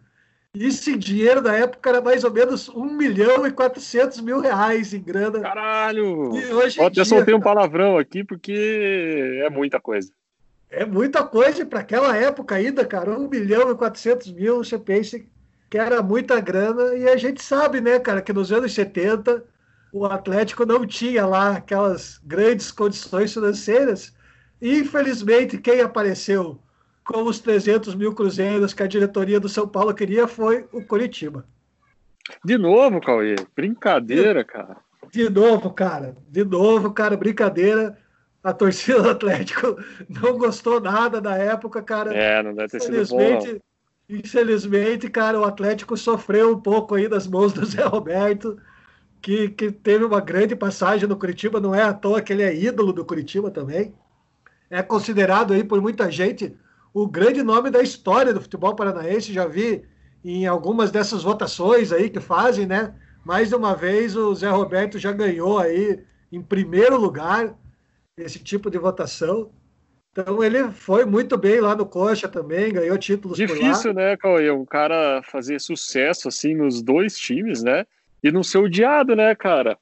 E 0.53 0.65
esse 0.65 0.97
dinheiro 0.97 1.41
da 1.41 1.53
época 1.53 1.89
era 1.89 2.01
mais 2.01 2.23
ou 2.23 2.31
menos 2.31 2.67
1 2.69 2.85
milhão 2.97 3.45
e 3.45 3.51
400 3.51 4.19
mil 4.21 4.39
reais 4.39 4.93
em 4.93 5.01
grana. 5.01 5.39
Caralho! 5.39 6.35
E 6.35 6.53
hoje 6.53 6.77
Pode 6.77 6.95
dia, 6.95 7.05
soltei 7.05 7.33
um 7.33 7.39
palavrão 7.39 7.97
aqui 7.97 8.23
porque 8.23 9.41
é 9.43 9.49
muita 9.49 9.79
coisa. 9.79 10.11
É 10.69 10.85
muita 10.85 11.23
coisa 11.23 11.65
para 11.65 11.79
aquela 11.79 12.15
época 12.17 12.55
ainda, 12.55 12.85
cara. 12.85 13.17
1 13.17 13.27
milhão 13.27 13.71
e 13.71 13.75
400 13.75 14.31
mil, 14.33 14.57
você 14.57 14.77
pensa 14.77 15.19
que 15.69 15.77
era 15.77 16.01
muita 16.01 16.39
grana, 16.39 16.95
e 16.95 17.07
a 17.07 17.15
gente 17.15 17.43
sabe, 17.43 17.79
né, 17.79 17.99
cara, 17.99 18.21
que 18.21 18.33
nos 18.33 18.51
anos 18.51 18.73
70 18.73 19.43
o 19.93 20.05
Atlético 20.05 20.65
não 20.65 20.85
tinha 20.85 21.25
lá 21.25 21.57
aquelas 21.57 22.19
grandes 22.23 22.71
condições 22.71 23.33
financeiras, 23.33 24.13
infelizmente 24.61 25.57
quem 25.57 25.81
apareceu 25.81 26.59
com 27.03 27.23
os 27.23 27.39
300 27.39 27.95
mil 27.95 28.13
cruzeiros 28.13 28.73
que 28.73 28.83
a 28.83 28.87
diretoria 28.87 29.39
do 29.39 29.49
São 29.49 29.67
Paulo 29.67 29.93
queria 29.93 30.27
foi 30.27 30.67
o 30.71 30.83
Curitiba. 30.83 31.45
De 32.45 32.57
novo, 32.57 33.01
Cauê, 33.01 33.35
brincadeira, 33.55 34.43
cara. 34.43 34.77
De 35.11 35.29
novo, 35.29 35.71
cara, 35.71 36.15
de 36.29 36.43
novo, 36.43 36.91
cara, 36.91 37.17
brincadeira. 37.17 37.97
A 38.41 38.53
torcida 38.53 39.01
do 39.01 39.09
Atlético 39.09 39.77
não 40.07 40.37
gostou 40.37 40.79
nada 40.79 41.19
da 41.19 41.35
época, 41.35 41.81
cara. 41.81 42.13
É, 42.13 42.41
não 42.41 42.53
deve 42.53 42.69
ter 42.69 42.79
sido 42.79 43.07
bom. 43.09 43.17
Não. 43.19 43.59
Infelizmente, 44.09 45.09
cara, 45.09 45.39
o 45.39 45.43
Atlético 45.43 45.97
sofreu 45.97 46.53
um 46.53 46.59
pouco 46.59 46.95
aí 46.95 47.07
das 47.07 47.27
mãos 47.27 47.53
do 47.53 47.65
Zé 47.65 47.83
Roberto, 47.83 48.57
que, 49.21 49.49
que 49.49 49.71
teve 49.71 50.05
uma 50.05 50.21
grande 50.21 50.55
passagem 50.55 51.07
no 51.07 51.17
Curitiba, 51.17 51.59
não 51.59 51.75
é 51.75 51.83
à 51.83 51.93
toa 51.93 52.21
que 52.21 52.33
ele 52.33 52.43
é 52.43 52.55
ídolo 52.55 52.93
do 52.93 53.05
Curitiba 53.05 53.51
também. 53.51 53.93
É 54.69 54.81
considerado 54.81 55.53
aí 55.53 55.63
por 55.63 55.81
muita 55.81 56.11
gente 56.11 56.55
o 56.93 57.07
grande 57.07 57.41
nome 57.41 57.69
da 57.69 57.81
história 57.81 58.33
do 58.33 58.41
futebol 58.41 58.75
paranaense. 58.75 59.33
Já 59.33 59.45
vi 59.47 59.83
em 60.23 60.45
algumas 60.45 60.91
dessas 60.91 61.23
votações 61.23 61.91
aí 61.91 62.09
que 62.09 62.19
fazem, 62.19 62.65
né? 62.65 62.93
Mais 63.25 63.51
uma 63.53 63.75
vez 63.75 64.15
o 64.15 64.33
Zé 64.33 64.49
Roberto 64.49 64.97
já 64.97 65.11
ganhou 65.11 65.59
aí 65.59 65.99
em 66.31 66.41
primeiro 66.41 66.97
lugar 66.97 67.55
esse 68.17 68.39
tipo 68.39 68.69
de 68.69 68.77
votação. 68.77 69.51
Então 70.11 70.43
ele 70.43 70.71
foi 70.71 71.05
muito 71.05 71.37
bem 71.37 71.61
lá 71.61 71.75
no 71.75 71.85
Coxa 71.85 72.27
também, 72.27 72.73
ganhou 72.73 72.97
títulos 72.97 73.37
Difícil, 73.37 73.93
né, 73.93 74.17
Cauê? 74.17 74.51
Um 74.51 74.65
cara 74.65 75.21
fazer 75.23 75.59
sucesso 75.59 76.27
assim 76.27 76.55
nos 76.55 76.81
dois 76.81 77.17
times, 77.17 77.63
né? 77.63 77.85
E 78.23 78.31
não 78.31 78.43
ser 78.43 78.57
odiado, 78.57 79.15
né, 79.15 79.33
cara? 79.35 79.77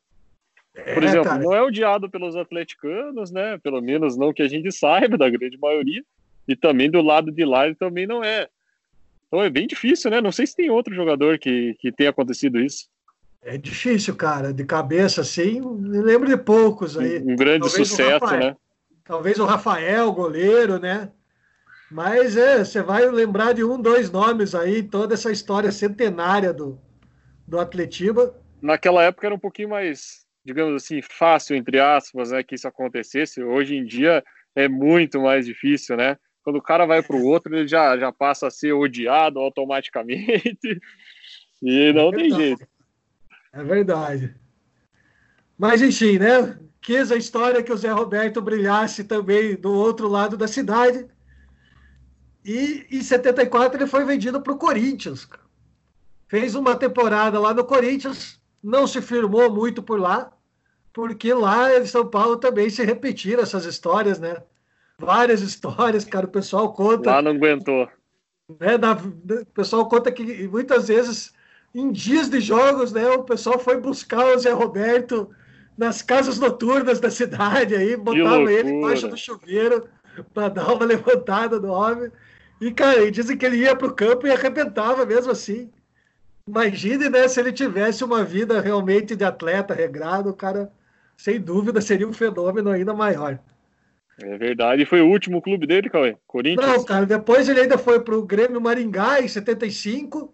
Por 0.93 1.03
é, 1.03 1.05
exemplo, 1.05 1.29
cara. 1.29 1.43
não 1.43 1.53
é 1.53 1.61
odiado 1.61 2.09
pelos 2.09 2.35
atleticanos, 2.35 3.31
né? 3.31 3.57
Pelo 3.57 3.81
menos 3.81 4.15
não 4.15 4.33
que 4.33 4.41
a 4.41 4.47
gente 4.47 4.71
saiba, 4.71 5.17
da 5.17 5.29
grande 5.29 5.57
maioria. 5.57 6.03
E 6.47 6.55
também 6.55 6.89
do 6.89 7.01
lado 7.01 7.31
de 7.31 7.43
lá 7.43 7.65
ele 7.65 7.75
também 7.75 8.05
não 8.05 8.23
é. 8.23 8.47
Então 9.27 9.41
é 9.41 9.49
bem 9.49 9.67
difícil, 9.67 10.09
né? 10.09 10.21
Não 10.21 10.31
sei 10.31 10.47
se 10.47 10.55
tem 10.55 10.69
outro 10.69 10.93
jogador 10.93 11.37
que, 11.37 11.75
que 11.79 11.91
tenha 11.91 12.11
acontecido 12.11 12.59
isso. 12.59 12.87
É 13.41 13.57
difícil, 13.57 14.15
cara. 14.15 14.53
De 14.53 14.63
cabeça, 14.63 15.21
assim, 15.21 15.59
me 15.59 15.99
lembro 15.99 16.27
de 16.27 16.37
poucos 16.37 16.97
aí. 16.97 17.19
Um, 17.19 17.31
um 17.31 17.35
grande 17.35 17.67
Talvez 17.67 17.87
sucesso, 17.89 18.37
né? 18.37 18.55
talvez 19.07 19.39
o 19.39 19.45
Rafael, 19.45 20.11
goleiro, 20.11 20.77
né? 20.77 21.09
Mas 21.89 22.35
é, 22.35 22.63
você 22.63 22.81
vai 22.81 23.09
lembrar 23.09 23.53
de 23.53 23.63
um, 23.63 23.81
dois 23.81 24.11
nomes 24.11 24.53
aí, 24.53 24.83
toda 24.83 25.13
essa 25.13 25.31
história 25.31 25.71
centenária 25.71 26.53
do, 26.53 26.77
do 27.47 27.57
Atletiba. 27.57 28.35
Naquela 28.61 29.03
época 29.03 29.25
era 29.25 29.35
um 29.35 29.39
pouquinho 29.39 29.69
mais, 29.69 30.26
digamos 30.47 30.81
assim, 30.81 31.01
fácil, 31.01 31.57
entre 31.57 31.77
aspas, 31.77 32.31
né, 32.31 32.41
que 32.41 32.55
isso 32.55 32.67
acontecesse. 32.67 33.43
Hoje 33.43 33.75
em 33.75 33.85
dia 33.85 34.23
é 34.55 34.69
muito 34.69 35.21
mais 35.21 35.45
difícil, 35.45 35.97
né? 35.97 36.17
Quando 36.41 36.55
o 36.55 36.61
cara 36.61 36.85
vai 36.85 37.03
para 37.03 37.17
o 37.17 37.25
outro, 37.25 37.53
ele 37.53 37.67
já, 37.67 37.97
já 37.97 38.09
passa 38.09 38.47
a 38.47 38.51
ser 38.51 38.71
odiado 38.71 39.39
automaticamente. 39.39 40.79
e 41.61 41.91
não 41.91 42.07
é 42.09 42.15
tem 42.15 42.31
jeito. 42.31 42.65
É 43.51 43.61
verdade. 43.61 44.33
Mas, 45.57 45.81
enfim, 45.81 46.17
né? 46.17 46.57
quis 46.79 47.11
a 47.11 47.17
história 47.17 47.61
que 47.61 47.73
o 47.73 47.75
Zé 47.75 47.91
Roberto 47.91 48.41
brilhasse 48.41 49.03
também 49.03 49.57
do 49.57 49.73
outro 49.73 50.07
lado 50.07 50.37
da 50.37 50.47
cidade. 50.47 51.05
E 52.45 52.87
em 52.89 53.01
74 53.01 53.77
ele 53.77 53.85
foi 53.85 54.05
vendido 54.05 54.41
para 54.41 54.53
o 54.53 54.57
Corinthians. 54.57 55.27
Fez 56.29 56.55
uma 56.55 56.77
temporada 56.77 57.37
lá 57.41 57.53
no 57.53 57.65
Corinthians, 57.65 58.39
não 58.63 58.87
se 58.87 59.01
firmou 59.01 59.53
muito 59.53 59.83
por 59.83 59.99
lá, 59.99 60.31
porque 60.97 61.31
lá 61.31 61.77
em 61.77 61.85
São 61.85 62.07
Paulo 62.07 62.37
também 62.37 62.71
se 62.71 62.83
repetiram 62.83 63.43
essas 63.43 63.65
histórias, 63.65 64.17
né? 64.19 64.37
Várias 64.97 65.41
histórias, 65.41 66.03
cara, 66.03 66.25
o 66.25 66.29
pessoal 66.29 66.73
conta. 66.73 67.11
Lá 67.11 67.21
não 67.21 67.33
aguentou. 67.33 67.87
Né, 68.59 68.79
da, 68.79 68.93
o 68.93 69.45
pessoal 69.53 69.87
conta 69.87 70.11
que 70.11 70.47
muitas 70.47 70.87
vezes, 70.87 71.31
em 71.75 71.91
dias 71.91 72.31
de 72.31 72.41
jogos, 72.41 72.91
né, 72.91 73.07
o 73.09 73.23
pessoal 73.23 73.59
foi 73.59 73.79
buscar 73.79 74.25
o 74.25 74.39
Zé 74.39 74.51
Roberto 74.51 75.29
nas 75.77 76.01
casas 76.01 76.39
noturnas 76.39 76.99
da 76.99 77.11
cidade 77.11 77.75
aí, 77.75 77.95
botava 77.95 78.51
ele 78.51 78.71
embaixo 78.71 79.07
do 79.07 79.15
chuveiro 79.15 79.87
para 80.33 80.49
dar 80.49 80.73
uma 80.73 80.83
levantada 80.87 81.59
no 81.59 81.73
homem. 81.73 82.11
E, 82.59 82.71
cara, 82.71 83.11
dizem 83.11 83.37
que 83.37 83.45
ele 83.45 83.57
ia 83.57 83.75
para 83.75 83.87
o 83.87 83.93
campo 83.93 84.25
e 84.25 84.31
arrebentava 84.31 85.05
mesmo 85.05 85.31
assim. 85.31 85.69
Imagine, 86.47 87.07
né, 87.07 87.27
se 87.27 87.39
ele 87.39 87.53
tivesse 87.53 88.03
uma 88.03 88.23
vida 88.23 88.59
realmente 88.59 89.15
de 89.15 89.23
atleta 89.23 89.75
regrado, 89.75 90.31
o 90.31 90.33
cara, 90.33 90.71
sem 91.17 91.41
dúvida, 91.41 91.81
seria 91.81 92.07
um 92.07 92.13
fenômeno 92.13 92.69
ainda 92.69 92.93
maior. 92.93 93.39
É 94.19 94.37
verdade. 94.37 94.83
E 94.83 94.85
foi 94.85 95.01
o 95.01 95.09
último 95.09 95.41
clube 95.41 95.67
dele, 95.67 95.89
Cauê? 95.89 96.15
Corinthians? 96.25 96.65
Não, 96.65 96.83
cara, 96.83 97.05
depois 97.05 97.49
ele 97.49 97.61
ainda 97.61 97.77
foi 97.77 97.99
para 97.99 98.15
o 98.15 98.25
Grêmio 98.25 98.61
Maringá 98.61 99.21
em 99.21 99.27
75 99.27 100.33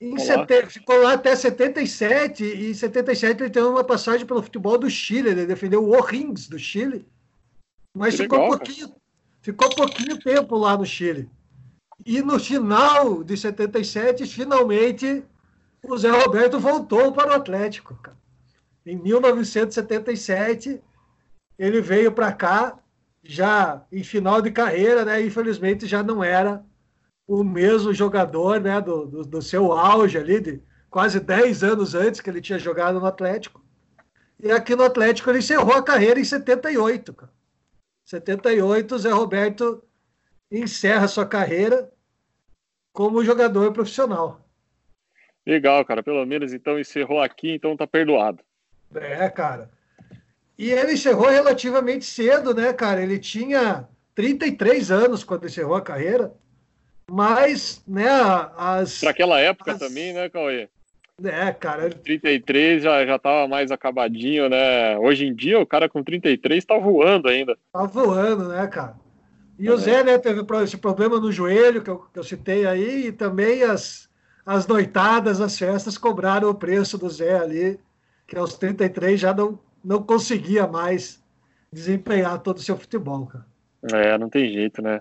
em 0.00 0.16
sete... 0.18 0.66
Ficou 0.66 1.02
lá 1.02 1.14
até 1.14 1.34
77, 1.34 2.44
e 2.44 2.70
em 2.70 2.74
77 2.74 3.42
ele 3.42 3.50
teve 3.50 3.66
uma 3.66 3.82
passagem 3.82 4.24
pelo 4.24 4.42
futebol 4.42 4.78
do 4.78 4.88
Chile, 4.88 5.30
ele 5.30 5.46
defendeu 5.46 5.84
o 5.84 5.90
O'Rings 5.90 6.48
do 6.48 6.58
Chile. 6.58 7.06
Mas 7.96 8.16
ficou 8.16 8.38
legal, 8.38 8.58
pouquinho, 8.58 8.94
ficou 9.42 9.74
pouquinho 9.74 10.18
tempo 10.18 10.56
lá 10.56 10.76
no 10.76 10.86
Chile. 10.86 11.28
E 12.06 12.22
no 12.22 12.38
final 12.38 13.24
de 13.24 13.36
77, 13.36 14.24
finalmente, 14.26 15.24
o 15.82 15.96
Zé 15.96 16.10
Roberto 16.10 16.60
voltou 16.60 17.12
para 17.12 17.30
o 17.30 17.34
Atlético. 17.34 17.96
Cara. 17.96 18.17
Em 18.88 18.96
1977, 18.96 20.80
ele 21.58 21.78
veio 21.82 22.10
para 22.10 22.32
cá, 22.32 22.78
já 23.22 23.84
em 23.92 24.02
final 24.02 24.40
de 24.40 24.50
carreira, 24.50 25.04
né? 25.04 25.20
Infelizmente 25.20 25.86
já 25.86 26.02
não 26.02 26.24
era 26.24 26.64
o 27.26 27.44
mesmo 27.44 27.92
jogador, 27.92 28.58
né? 28.58 28.80
Do, 28.80 29.04
do, 29.04 29.22
do 29.24 29.42
seu 29.42 29.72
auge 29.74 30.16
ali, 30.16 30.40
de 30.40 30.62
quase 30.88 31.20
10 31.20 31.62
anos 31.64 31.94
antes 31.94 32.22
que 32.22 32.30
ele 32.30 32.40
tinha 32.40 32.58
jogado 32.58 32.98
no 32.98 33.04
Atlético. 33.04 33.62
E 34.42 34.50
aqui 34.50 34.74
no 34.74 34.84
Atlético 34.84 35.28
ele 35.28 35.40
encerrou 35.40 35.74
a 35.74 35.82
carreira 35.82 36.18
em 36.18 36.24
78. 36.24 37.12
Cara. 37.12 37.32
78, 38.06 38.98
Zé 39.00 39.10
Roberto 39.10 39.84
encerra 40.50 41.06
sua 41.08 41.26
carreira 41.26 41.92
como 42.90 43.22
jogador 43.22 43.70
profissional. 43.70 44.48
Legal, 45.46 45.84
cara. 45.84 46.02
Pelo 46.02 46.24
menos 46.24 46.54
então 46.54 46.80
encerrou 46.80 47.20
aqui, 47.20 47.50
então 47.50 47.76
tá 47.76 47.86
perdoado. 47.86 48.47
É, 48.94 49.28
cara. 49.28 49.70
E 50.58 50.70
ele 50.70 50.94
encerrou 50.94 51.28
relativamente 51.28 52.04
cedo, 52.04 52.52
né, 52.52 52.72
cara? 52.72 53.02
Ele 53.02 53.18
tinha 53.18 53.88
33 54.14 54.90
anos 54.90 55.22
quando 55.22 55.46
encerrou 55.46 55.76
a 55.76 55.80
carreira. 55.80 56.32
Mas, 57.10 57.82
né, 57.86 58.08
as. 58.56 59.00
Para 59.00 59.10
aquela 59.10 59.40
época 59.40 59.72
as... 59.72 59.78
também, 59.78 60.12
né, 60.12 60.28
Cauê? 60.28 60.68
É, 61.24 61.52
cara. 61.52 61.90
33 61.90 62.82
já, 62.82 63.04
já 63.04 63.18
tava 63.18 63.48
mais 63.48 63.70
acabadinho, 63.70 64.48
né? 64.48 64.96
Hoje 64.98 65.26
em 65.26 65.34
dia, 65.34 65.58
o 65.58 65.66
cara 65.66 65.88
com 65.88 66.02
33 66.02 66.64
tá 66.64 66.78
voando 66.78 67.28
ainda. 67.28 67.56
Tá 67.72 67.84
voando, 67.84 68.48
né, 68.48 68.66
cara? 68.66 68.96
E 69.58 69.66
é. 69.66 69.72
o 69.72 69.76
Zé, 69.76 70.04
né, 70.04 70.16
teve 70.18 70.44
esse 70.62 70.76
problema 70.76 71.18
no 71.18 71.32
joelho 71.32 71.82
que 71.82 71.90
eu, 71.90 71.98
que 72.12 72.18
eu 72.18 72.22
citei 72.22 72.64
aí, 72.66 73.06
e 73.06 73.12
também 73.12 73.64
as, 73.64 74.08
as 74.46 74.66
noitadas, 74.66 75.40
as 75.40 75.58
festas 75.58 75.98
cobraram 75.98 76.48
o 76.48 76.54
preço 76.54 76.96
do 76.96 77.10
Zé 77.10 77.36
ali, 77.36 77.80
que 78.28 78.36
aos 78.36 78.56
33 78.58 79.18
já 79.18 79.32
não, 79.34 79.58
não 79.82 80.02
conseguia 80.02 80.66
mais 80.66 81.24
desempenhar 81.72 82.38
todo 82.40 82.58
o 82.58 82.62
seu 82.62 82.76
futebol, 82.76 83.26
cara. 83.26 83.46
É, 83.92 84.18
não 84.18 84.28
tem 84.28 84.52
jeito, 84.52 84.82
né? 84.82 85.00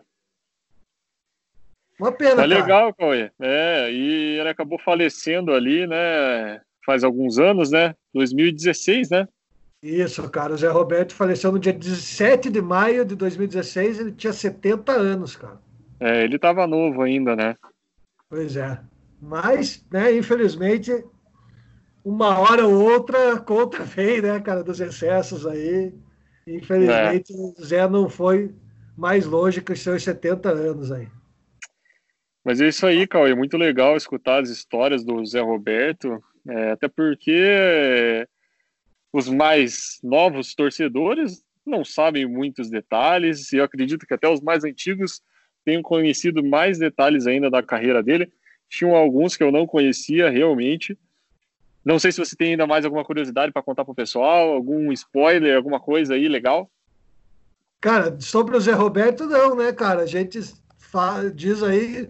Uma 2.00 2.12
pena, 2.12 2.44
É 2.44 2.46
legal, 2.46 2.94
Cauê. 2.94 3.32
É, 3.40 3.92
e 3.92 4.40
ele 4.40 4.50
acabou 4.50 4.80
falecendo 4.80 5.52
ali, 5.52 5.86
né? 5.86 6.62
Faz 6.86 7.04
alguns 7.04 7.38
anos, 7.38 7.72
né? 7.72 7.96
2016, 8.14 9.10
né? 9.10 9.28
Isso, 9.84 10.28
cara. 10.30 10.54
O 10.54 10.58
Zé 10.58 10.70
Roberto 10.70 11.14
faleceu 11.14 11.52
no 11.52 11.60
dia 11.60 11.74
17 11.74 12.50
de 12.50 12.62
maio 12.62 13.04
de 13.04 13.16
2016. 13.16 14.00
Ele 14.00 14.12
tinha 14.12 14.32
70 14.32 14.92
anos, 14.92 15.36
cara. 15.36 15.60
É, 16.00 16.24
ele 16.24 16.36
estava 16.36 16.68
novo 16.68 17.02
ainda, 17.02 17.36
né? 17.36 17.56
Pois 18.30 18.56
é. 18.56 18.80
Mas, 19.20 19.84
né, 19.92 20.16
infelizmente, 20.16 21.04
uma 22.04 22.40
hora 22.40 22.66
ou 22.66 22.92
outra 22.92 23.40
conta 23.40 23.84
vem, 23.86 24.22
né, 24.22 24.40
cara, 24.40 24.64
dos 24.64 24.80
excessos 24.80 25.46
aí. 25.46 25.94
Infelizmente, 26.48 27.34
é. 27.34 27.36
o 27.36 27.54
Zé 27.62 27.88
não 27.90 28.08
foi 28.08 28.54
mais 28.98 29.26
longe 29.26 29.62
que 29.62 29.74
os 29.74 29.82
seus 29.82 30.04
70 30.04 30.50
anos 30.50 30.92
aí. 30.92 31.08
Mas 32.44 32.62
é 32.62 32.70
isso 32.70 32.88
aí, 32.88 33.06
Cauê. 33.06 33.32
É 33.32 33.36
muito 33.36 33.58
legal 33.58 33.98
escutar 33.98 34.42
as 34.42 34.50
histórias 34.50 35.04
do 35.04 35.26
Zé 35.26 35.42
Roberto, 35.42 36.24
é, 36.48 36.72
até 36.72 36.88
porque 36.88 38.26
os 39.12 39.28
mais 39.28 40.00
novos 40.02 40.56
torcedores 40.56 41.44
não 41.66 41.84
sabem 41.84 42.26
muitos 42.26 42.70
detalhes, 42.70 43.52
e 43.52 43.58
eu 43.58 43.66
acredito 43.66 44.08
que 44.08 44.14
até 44.14 44.30
os 44.30 44.40
mais 44.40 44.64
antigos 44.64 45.22
tenham 45.66 45.82
conhecido 45.82 46.42
mais 46.42 46.80
detalhes 46.80 47.28
ainda 47.28 47.50
da 47.50 47.62
carreira 47.62 48.02
dele. 48.02 48.32
Tinham 48.70 48.96
alguns 48.96 49.36
que 49.36 49.44
eu 49.44 49.52
não 49.52 49.68
conhecia 49.68 50.30
realmente. 50.30 50.98
Não 51.88 51.98
sei 51.98 52.12
se 52.12 52.20
você 52.20 52.36
tem 52.36 52.52
ainda 52.52 52.68
mais 52.68 52.84
alguma 52.84 53.06
curiosidade 53.06 53.54
para 53.54 53.64
contar 53.64 53.86
para 53.86 53.94
o 53.94 53.96
pessoal, 53.96 54.52
algum 54.52 54.92
spoiler, 54.92 55.56
alguma 55.56 55.80
coisa 55.80 56.16
aí 56.16 56.28
legal. 56.28 56.70
Cara, 57.80 58.20
sobre 58.20 58.58
o 58.58 58.60
Zé 58.60 58.74
Roberto, 58.74 59.26
não, 59.26 59.56
né, 59.56 59.72
cara? 59.72 60.02
A 60.02 60.06
gente 60.06 60.38
diz 61.34 61.64
aí 61.64 62.10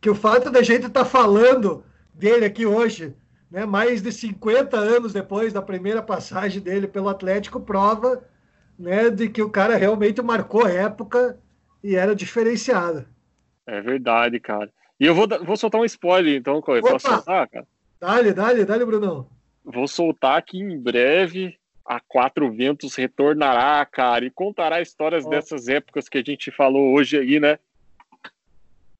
que 0.00 0.08
o 0.08 0.14
fato 0.14 0.50
da 0.50 0.62
gente 0.62 0.86
estar 0.86 1.00
tá 1.00 1.04
falando 1.04 1.84
dele 2.14 2.46
aqui 2.46 2.64
hoje, 2.64 3.14
né, 3.50 3.66
mais 3.66 4.00
de 4.00 4.10
50 4.10 4.78
anos 4.78 5.12
depois 5.12 5.52
da 5.52 5.60
primeira 5.60 6.02
passagem 6.02 6.62
dele 6.62 6.88
pelo 6.88 7.10
Atlético, 7.10 7.60
prova 7.60 8.24
né, 8.78 9.10
de 9.10 9.28
que 9.28 9.42
o 9.42 9.50
cara 9.50 9.76
realmente 9.76 10.22
marcou 10.22 10.66
época 10.66 11.38
e 11.84 11.94
era 11.94 12.16
diferenciado. 12.16 13.04
É 13.66 13.82
verdade, 13.82 14.40
cara. 14.40 14.72
E 14.98 15.04
eu 15.04 15.14
vou, 15.14 15.28
vou 15.44 15.58
soltar 15.58 15.78
um 15.78 15.84
spoiler, 15.84 16.36
então, 16.36 16.62
Cauê. 16.62 16.80
Posso 16.80 17.06
soltar, 17.06 17.46
cara? 17.50 17.66
Dale, 18.00 18.32
dale, 18.32 18.64
dale, 18.64 18.84
Brunão. 18.84 19.26
Vou 19.62 19.86
soltar 19.86 20.42
que 20.42 20.58
em 20.58 20.78
breve 20.78 21.58
a 21.84 22.00
Quatro 22.00 22.50
Ventos 22.50 22.94
retornará, 22.94 23.84
cara, 23.84 24.24
e 24.24 24.30
contará 24.30 24.80
histórias 24.80 25.26
dessas 25.26 25.68
épocas 25.68 26.08
que 26.08 26.18
a 26.18 26.22
gente 26.22 26.50
falou 26.50 26.94
hoje 26.94 27.18
aí, 27.18 27.38
né? 27.38 27.58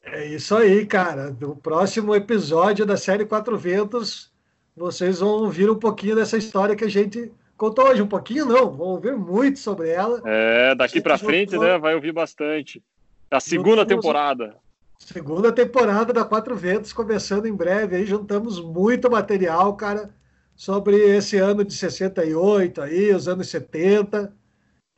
É 0.03 0.27
isso 0.27 0.57
aí, 0.57 0.85
cara. 0.85 1.35
No 1.41 1.57
próximo 1.57 2.15
episódio 2.15 2.85
da 2.85 2.97
série 2.97 3.25
Quatro 3.25 3.57
Ventos, 3.57 4.31
vocês 4.77 5.21
vão 5.21 5.31
ouvir 5.31 5.71
um 5.71 5.79
pouquinho 5.79 6.17
dessa 6.17 6.37
história 6.37 6.75
que 6.75 6.85
a 6.85 6.91
gente 6.91 7.31
contou 7.57 7.87
hoje. 7.87 8.03
Um 8.03 8.09
pouquinho 8.09 8.45
não, 8.45 8.71
vão 8.71 8.89
ouvir 8.89 9.17
muito 9.17 9.59
sobre 9.59 9.89
ela. 9.91 10.21
É, 10.25 10.75
daqui 10.75 11.01
para 11.01 11.17
frente, 11.17 11.57
né? 11.57 11.79
Vai 11.79 11.95
ouvir 11.95 12.13
bastante. 12.13 12.83
A 13.31 13.41
segunda 13.41 13.87
temporada. 13.87 14.57
Segunda 15.01 15.51
temporada 15.51 16.13
da 16.13 16.25
Quatro 16.25 16.55
Ventos, 16.55 16.93
começando 16.93 17.47
em 17.47 17.55
breve. 17.55 17.97
Aí 17.97 18.07
juntamos 18.07 18.61
muito 18.61 19.11
material, 19.11 19.75
cara, 19.75 20.15
sobre 20.55 20.97
esse 20.97 21.37
ano 21.37 21.65
de 21.65 21.75
68 21.75 22.83
aí, 22.83 23.13
os 23.13 23.27
anos 23.27 23.49
70. 23.49 24.33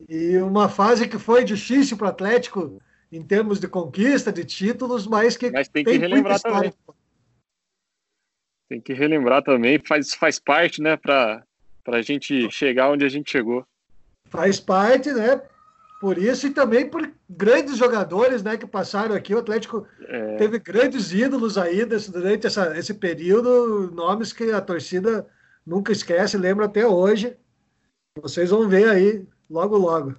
E 0.08 0.36
uma 0.38 0.68
fase 0.68 1.08
que 1.08 1.18
foi 1.18 1.44
difícil 1.44 1.96
para 1.96 2.06
o 2.06 2.10
Atlético 2.10 2.80
em 3.10 3.22
termos 3.22 3.60
de 3.60 3.68
conquista, 3.68 4.32
de 4.32 4.44
títulos, 4.44 5.06
mas 5.06 5.36
que 5.36 5.50
mas 5.50 5.68
tem 5.68 5.84
que 5.84 5.90
tem 5.90 6.00
relembrar 6.00 6.40
também. 6.40 6.72
Tem 8.68 8.80
que 8.80 8.92
relembrar 8.92 9.42
também, 9.42 9.78
faz, 9.86 10.14
faz 10.14 10.38
parte, 10.38 10.80
né, 10.80 10.96
para 10.96 11.44
a 11.86 12.00
gente 12.00 12.50
chegar 12.50 12.90
onde 12.90 13.04
a 13.04 13.08
gente 13.08 13.30
chegou. 13.30 13.66
Faz 14.30 14.58
parte, 14.58 15.12
né? 15.12 15.42
Por 16.02 16.18
isso 16.18 16.48
e 16.48 16.50
também 16.50 16.90
por 16.90 17.08
grandes 17.30 17.76
jogadores, 17.76 18.42
né, 18.42 18.56
que 18.56 18.66
passaram 18.66 19.14
aqui. 19.14 19.32
O 19.32 19.38
Atlético 19.38 19.86
é... 20.08 20.34
teve 20.34 20.58
grandes 20.58 21.12
ídolos 21.12 21.56
aí 21.56 21.86
desse, 21.86 22.10
durante 22.10 22.44
essa, 22.44 22.76
esse 22.76 22.92
período, 22.92 23.88
nomes 23.92 24.32
que 24.32 24.50
a 24.50 24.60
torcida 24.60 25.24
nunca 25.64 25.92
esquece, 25.92 26.36
lembra 26.36 26.64
até 26.64 26.84
hoje. 26.84 27.36
Vocês 28.20 28.50
vão 28.50 28.68
ver 28.68 28.88
aí 28.90 29.24
logo, 29.48 29.76
logo. 29.78 30.16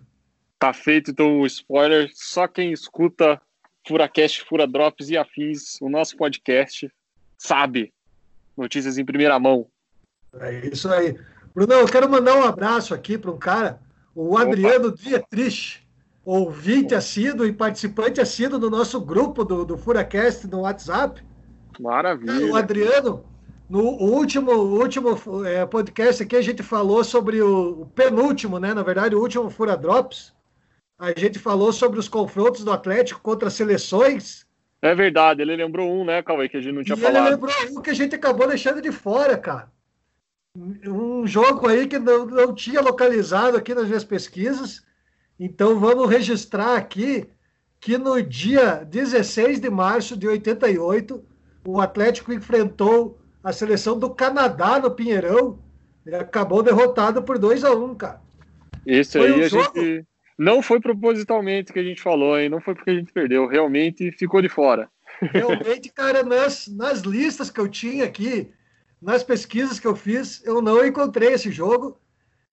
Tá 0.57 0.71
feito 0.71 1.11
então 1.11 1.41
o 1.41 1.45
spoiler. 1.45 2.09
Só 2.13 2.47
quem 2.47 2.71
escuta 2.71 3.41
Furacast, 3.85 4.41
Fura 4.45 4.65
Drops 4.65 5.09
e 5.09 5.17
afins, 5.17 5.81
o 5.81 5.89
nosso 5.89 6.15
podcast, 6.15 6.89
sabe. 7.37 7.93
Notícias 8.55 8.97
em 8.97 9.03
primeira 9.03 9.37
mão. 9.37 9.67
É 10.39 10.65
isso 10.65 10.87
aí. 10.87 11.19
Bruno, 11.53 11.73
eu 11.73 11.87
quero 11.89 12.09
mandar 12.09 12.37
um 12.37 12.43
abraço 12.43 12.93
aqui 12.93 13.17
para 13.17 13.31
um 13.31 13.37
cara, 13.37 13.81
o 14.15 14.37
Adriano 14.37 14.89
Opa. 14.89 14.97
Dietrich, 14.97 15.81
ouvinte 16.25 16.95
assíduo 16.95 17.45
e 17.45 17.53
participante 17.53 18.21
assíduo 18.21 18.59
do 18.59 18.69
nosso 18.69 19.01
grupo 19.01 19.43
do, 19.43 19.65
do 19.65 19.77
Furacast 19.77 20.47
no 20.47 20.61
WhatsApp. 20.61 21.21
Maravilha. 21.79 22.51
O 22.51 22.55
Adriano, 22.55 23.25
no 23.69 23.81
último, 23.81 24.51
último 24.51 25.17
é, 25.45 25.65
podcast 25.65 26.23
aqui, 26.23 26.35
a 26.35 26.41
gente 26.41 26.61
falou 26.61 27.03
sobre 27.03 27.41
o, 27.41 27.81
o, 27.81 27.85
penúltimo, 27.87 28.59
né? 28.59 28.73
Na 28.73 28.83
verdade, 28.83 29.15
o 29.15 29.19
último 29.19 29.49
Fura 29.49 29.75
Drops 29.75 30.33
a 30.99 31.19
gente 31.19 31.39
falou 31.39 31.73
sobre 31.73 31.99
os 31.99 32.07
confrontos 32.07 32.63
do 32.63 32.71
Atlético 32.71 33.19
contra 33.19 33.49
seleções. 33.49 34.45
É 34.81 34.93
verdade, 34.93 35.41
ele 35.41 35.55
lembrou 35.55 35.89
um, 35.89 36.05
né, 36.05 36.21
Cauê, 36.21 36.47
que 36.47 36.57
a 36.57 36.61
gente 36.61 36.73
não 36.73 36.83
tinha 36.83 36.95
e 36.95 36.99
falado. 36.99 37.25
Ele 37.25 37.35
lembrou 37.35 37.53
um 37.71 37.81
que 37.81 37.89
a 37.89 37.93
gente 37.93 38.15
acabou 38.15 38.47
deixando 38.47 38.81
de 38.81 38.91
fora, 38.91 39.37
cara. 39.37 39.71
Um 40.55 41.25
jogo 41.25 41.67
aí 41.67 41.87
que 41.87 41.97
não, 41.97 42.27
não 42.27 42.53
tinha 42.53 42.79
localizado 42.79 43.57
aqui 43.57 43.73
nas 43.73 43.87
minhas 43.87 44.03
pesquisas. 44.03 44.83
Então 45.39 45.79
vamos 45.79 46.07
registrar 46.07 46.77
aqui 46.77 47.27
que 47.79 47.97
no 47.97 48.21
dia 48.21 48.85
16 48.85 49.59
de 49.59 49.69
março 49.69 50.15
de 50.15 50.27
88, 50.27 51.23
o 51.65 51.81
Atlético 51.81 52.31
enfrentou 52.31 53.19
a 53.43 53.51
seleção 53.51 53.97
do 53.97 54.11
Canadá 54.11 54.79
no 54.79 54.91
Pinheirão 54.91 55.59
e 56.05 56.13
acabou 56.13 56.61
derrotado 56.61 57.23
por 57.23 57.39
2 57.39 57.63
a 57.63 57.73
1 57.73 57.83
um, 57.83 57.95
cara. 57.95 58.21
Isso 58.85 59.17
aí 59.17 59.31
um 59.31 59.43
a 59.43 59.47
jogo... 59.47 59.63
gente 59.73 60.05
não 60.37 60.61
foi 60.61 60.79
propositalmente 60.79 61.73
que 61.73 61.79
a 61.79 61.83
gente 61.83 62.01
falou, 62.01 62.39
hein? 62.39 62.47
Não 62.47 62.61
foi 62.61 62.75
porque 62.75 62.91
a 62.91 62.95
gente 62.95 63.11
perdeu. 63.11 63.47
Realmente 63.47 64.11
ficou 64.11 64.39
de 64.39 64.49
fora. 64.49 64.87
Realmente, 65.19 65.89
cara, 65.89 66.21
nas, 66.21 66.67
nas 66.67 67.01
listas 67.01 67.49
que 67.49 67.59
eu 67.59 67.67
tinha 67.67 68.05
aqui, 68.05 68.51
nas 69.03 69.23
pesquisas 69.23 69.79
que 69.79 69.87
eu 69.87 69.95
fiz, 69.95 70.41
eu 70.45 70.61
não 70.61 70.85
encontrei 70.85 71.33
esse 71.33 71.51
jogo. 71.51 71.99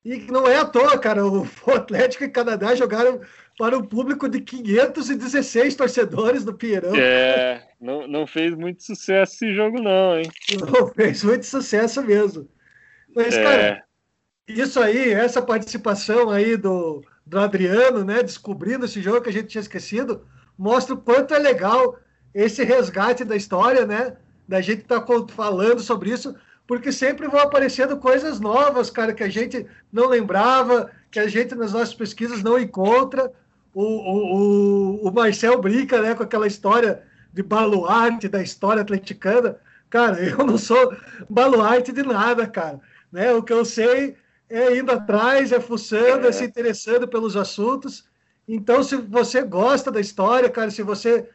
E 0.05 0.19
não 0.31 0.49
é 0.49 0.57
à 0.57 0.65
toa, 0.65 0.99
cara. 0.99 1.25
O 1.27 1.47
Atlético 1.73 2.25
e 2.25 2.27
o 2.27 2.33
Canadá 2.33 2.75
jogaram 2.75 3.21
para 3.59 3.79
um 3.79 3.83
público 3.83 4.29
de 4.29 4.41
516 4.41 5.75
torcedores 5.77 6.45
do 6.45 6.55
Pinheirão. 6.55 6.95
É, 6.97 7.69
não, 7.81 8.09
não 8.09 8.27
fez 8.27 8.55
muito 8.55 8.83
sucesso 8.83 9.35
esse 9.35 9.55
jogo, 9.55 9.81
não, 9.81 10.19
hein? 10.19 10.31
Não 10.59 10.89
fez 10.95 11.23
muito 11.23 11.47
sucesso 11.47 12.03
mesmo. 12.03 12.49
Mas, 13.15 13.35
é. 13.35 13.43
cara, 13.43 13.85
isso 14.49 14.81
aí, 14.81 15.13
essa 15.13 15.43
participação 15.43 16.31
aí 16.31 16.57
do, 16.57 17.05
do 17.25 17.39
Adriano, 17.39 18.05
né, 18.05 18.23
descobrindo 18.23 18.87
esse 18.87 19.01
jogo 19.01 19.21
que 19.21 19.29
a 19.29 19.33
gente 19.33 19.49
tinha 19.49 19.61
esquecido, 19.61 20.27
mostra 20.59 20.95
o 20.95 21.01
quanto 21.01 21.35
é 21.35 21.39
legal 21.39 21.99
esse 22.35 22.65
resgate 22.65 23.25
da 23.25 23.37
história, 23.37 23.87
né? 23.87 24.17
Da 24.51 24.61
gente 24.61 24.81
estar 24.81 25.01
tá 25.01 25.27
falando 25.29 25.79
sobre 25.79 26.11
isso, 26.11 26.35
porque 26.67 26.91
sempre 26.91 27.29
vão 27.29 27.39
aparecendo 27.39 27.97
coisas 27.99 28.41
novas, 28.41 28.91
cara, 28.91 29.15
que 29.15 29.23
a 29.23 29.29
gente 29.29 29.65
não 29.93 30.09
lembrava, 30.09 30.91
que 31.09 31.21
a 31.21 31.29
gente 31.29 31.55
nas 31.55 31.73
nossas 31.73 31.95
pesquisas 31.95 32.43
não 32.43 32.59
encontra 32.59 33.33
o, 33.73 33.85
o, 33.85 35.09
o, 35.09 35.13
Marcel 35.13 35.61
brinca 35.61 36.03
né, 36.03 36.17
com 36.17 36.25
aquela 36.25 36.49
história 36.49 37.01
de 37.33 37.45
baluarte 37.45 38.27
da 38.27 38.43
história 38.43 38.83
atleticana. 38.83 39.57
Cara, 39.89 40.19
eu 40.27 40.45
não 40.45 40.59
sou 40.59 40.97
baluarte 41.29 41.93
de 41.93 42.03
nada, 42.03 42.45
cara. 42.45 42.81
Né? 43.13 43.33
O 43.33 43.45
que 43.45 43.53
eu 43.53 43.65
sei 43.65 44.17
é 44.49 44.77
indo 44.77 44.91
atrás, 44.91 45.53
é 45.53 45.61
fuçando, 45.61 46.27
é. 46.27 46.31
é 46.31 46.33
se 46.33 46.43
interessando 46.43 47.07
pelos 47.07 47.37
assuntos. 47.37 48.05
Então, 48.49 48.83
se 48.83 48.97
você 48.97 49.43
gosta 49.43 49.93
da 49.93 50.01
história, 50.01 50.51
cara, 50.51 50.73
se 50.73 50.83
você 50.83 51.29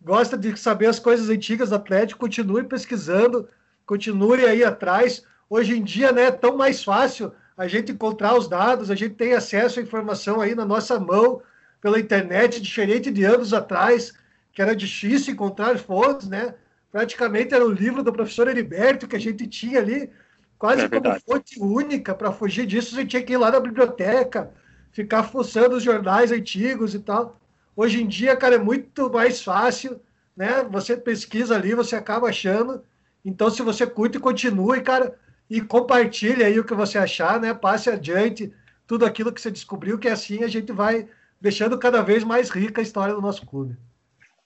gosta 0.00 0.36
de 0.36 0.56
saber 0.56 0.86
as 0.86 0.98
coisas 0.98 1.28
antigas 1.28 1.70
do 1.70 1.76
Atlético, 1.76 2.20
continue 2.20 2.64
pesquisando, 2.64 3.48
continue 3.84 4.44
aí 4.44 4.62
atrás. 4.62 5.24
Hoje 5.48 5.76
em 5.76 5.82
dia, 5.82 6.12
né, 6.12 6.24
é 6.24 6.30
tão 6.30 6.56
mais 6.56 6.82
fácil 6.82 7.32
a 7.56 7.66
gente 7.66 7.92
encontrar 7.92 8.36
os 8.36 8.48
dados, 8.48 8.90
a 8.90 8.94
gente 8.94 9.14
tem 9.14 9.32
acesso 9.32 9.80
à 9.80 9.82
informação 9.82 10.40
aí 10.40 10.54
na 10.54 10.64
nossa 10.64 11.00
mão, 11.00 11.40
pela 11.80 12.00
internet, 12.00 12.60
diferente 12.60 13.10
de 13.10 13.24
anos 13.24 13.52
atrás, 13.52 14.12
que 14.52 14.60
era 14.60 14.74
difícil 14.74 15.32
encontrar 15.32 15.78
fontes, 15.78 16.28
né? 16.28 16.54
Praticamente 16.90 17.54
era 17.54 17.64
o 17.64 17.70
livro 17.70 18.02
do 18.02 18.12
professor 18.12 18.48
Heriberto 18.48 19.06
que 19.06 19.16
a 19.16 19.20
gente 19.20 19.46
tinha 19.46 19.78
ali, 19.78 20.10
quase 20.58 20.82
é 20.82 20.88
como 20.88 21.20
fonte 21.20 21.60
única. 21.60 22.14
Para 22.14 22.32
fugir 22.32 22.66
disso, 22.66 22.94
você 22.94 23.04
tinha 23.04 23.22
que 23.22 23.34
ir 23.34 23.36
lá 23.36 23.50
na 23.50 23.60
biblioteca, 23.60 24.50
ficar 24.92 25.24
fuçando 25.24 25.76
os 25.76 25.82
jornais 25.82 26.32
antigos 26.32 26.94
e 26.94 26.98
tal. 26.98 27.38
Hoje 27.76 28.02
em 28.02 28.06
dia, 28.06 28.34
cara, 28.34 28.54
é 28.54 28.58
muito 28.58 29.10
mais 29.10 29.42
fácil, 29.42 30.00
né? 30.34 30.64
Você 30.70 30.96
pesquisa 30.96 31.54
ali, 31.54 31.74
você 31.74 31.94
acaba 31.94 32.28
achando. 32.28 32.82
Então, 33.22 33.50
se 33.50 33.62
você 33.62 33.86
curte, 33.86 34.18
continue, 34.18 34.80
cara, 34.80 35.14
e 35.48 35.60
compartilhe 35.60 36.42
aí 36.42 36.58
o 36.58 36.64
que 36.64 36.74
você 36.74 36.96
achar, 36.96 37.38
né? 37.38 37.52
Passe 37.52 37.90
adiante 37.90 38.52
tudo 38.86 39.04
aquilo 39.04 39.32
que 39.32 39.40
você 39.40 39.50
descobriu, 39.50 39.98
que 39.98 40.08
assim 40.08 40.42
a 40.42 40.48
gente 40.48 40.72
vai 40.72 41.06
deixando 41.40 41.78
cada 41.78 42.02
vez 42.02 42.24
mais 42.24 42.50
rica 42.50 42.80
a 42.80 42.82
história 42.82 43.14
do 43.14 43.20
nosso 43.20 43.44
clube. 43.44 43.76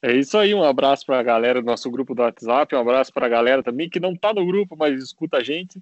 É 0.02 0.12
isso 0.14 0.36
aí, 0.38 0.54
um 0.54 0.64
abraço 0.64 1.04
para 1.04 1.20
a 1.20 1.22
galera 1.22 1.60
do 1.60 1.66
nosso 1.66 1.90
grupo 1.90 2.14
do 2.14 2.22
WhatsApp, 2.22 2.74
um 2.74 2.80
abraço 2.80 3.12
para 3.12 3.26
a 3.26 3.28
galera 3.28 3.62
também 3.62 3.88
que 3.88 4.00
não 4.00 4.12
está 4.12 4.32
no 4.32 4.46
grupo, 4.46 4.74
mas 4.76 5.02
escuta 5.02 5.36
a 5.36 5.42
gente. 5.42 5.78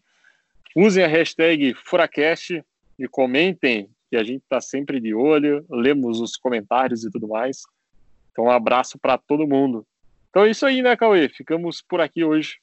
Usem 0.74 1.04
a 1.04 1.08
hashtag 1.08 1.72
Furacast 1.84 2.64
e 2.98 3.08
comentem, 3.08 3.88
que 4.08 4.16
a 4.16 4.24
gente 4.24 4.42
está 4.42 4.60
sempre 4.60 5.00
de 5.00 5.14
olho, 5.14 5.64
lemos 5.70 6.20
os 6.20 6.36
comentários 6.36 7.04
e 7.04 7.10
tudo 7.10 7.28
mais. 7.28 7.62
Então, 8.32 8.44
um 8.44 8.50
abraço 8.50 8.98
para 8.98 9.18
todo 9.18 9.46
mundo. 9.46 9.86
Então 10.30 10.44
é 10.44 10.50
isso 10.50 10.64
aí, 10.66 10.82
né, 10.82 10.96
Cauê? 10.96 11.28
Ficamos 11.28 11.82
por 11.82 12.00
aqui 12.00 12.24
hoje. 12.24 12.58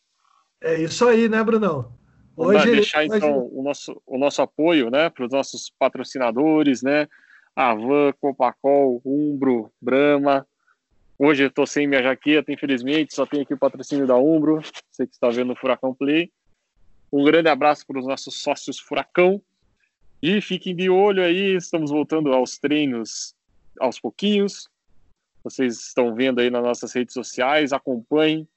É 0.62 0.80
isso 0.82 1.08
aí, 1.08 1.28
né, 1.28 1.44
Brunão? 1.44 1.92
Hoje, 2.38 2.60
Vamos 2.60 2.76
deixar 2.76 3.06
então 3.06 3.40
hoje... 3.40 3.50
o, 3.54 3.64
nosso, 3.64 4.02
o 4.06 4.18
nosso 4.18 4.42
apoio 4.42 4.90
né, 4.90 5.10
para 5.10 5.26
os 5.26 5.32
nossos 5.32 5.72
patrocinadores, 5.78 6.82
né? 6.82 7.08
Avan, 7.56 8.12
Copacol, 8.20 9.02
Umbro, 9.06 9.72
Brahma. 9.82 10.46
Hoje 11.18 11.44
eu 11.44 11.48
estou 11.48 11.66
sem 11.66 11.88
minha 11.88 12.04
jaqueta, 12.04 12.52
infelizmente, 12.52 13.16
só 13.16 13.26
tenho 13.26 13.44
aqui 13.44 13.54
o 13.54 13.58
patrocínio 13.58 14.06
da 14.06 14.18
Umbro, 14.18 14.62
você 14.92 15.08
que 15.08 15.14
está 15.14 15.30
vendo 15.30 15.54
o 15.54 15.56
Furacão 15.56 15.94
Play. 15.94 16.30
Um 17.12 17.24
grande 17.24 17.48
abraço 17.48 17.88
para 17.88 18.00
os 18.00 18.06
nossos 18.06 18.42
sócios 18.42 18.78
Furacão. 18.80 19.42
E 20.22 20.42
fiquem 20.42 20.76
de 20.76 20.90
olho 20.90 21.24
aí, 21.24 21.56
estamos 21.56 21.92
voltando 21.92 22.32
aos 22.34 22.58
treinos 22.58 23.36
aos 23.80 24.00
pouquinhos. 24.00 24.70
Vocês 25.44 25.80
estão 25.80 26.16
vendo 26.16 26.40
aí 26.40 26.50
nas 26.50 26.64
nossas 26.64 26.94
redes 26.94 27.14
sociais, 27.14 27.74
acompanhem. 27.74 28.48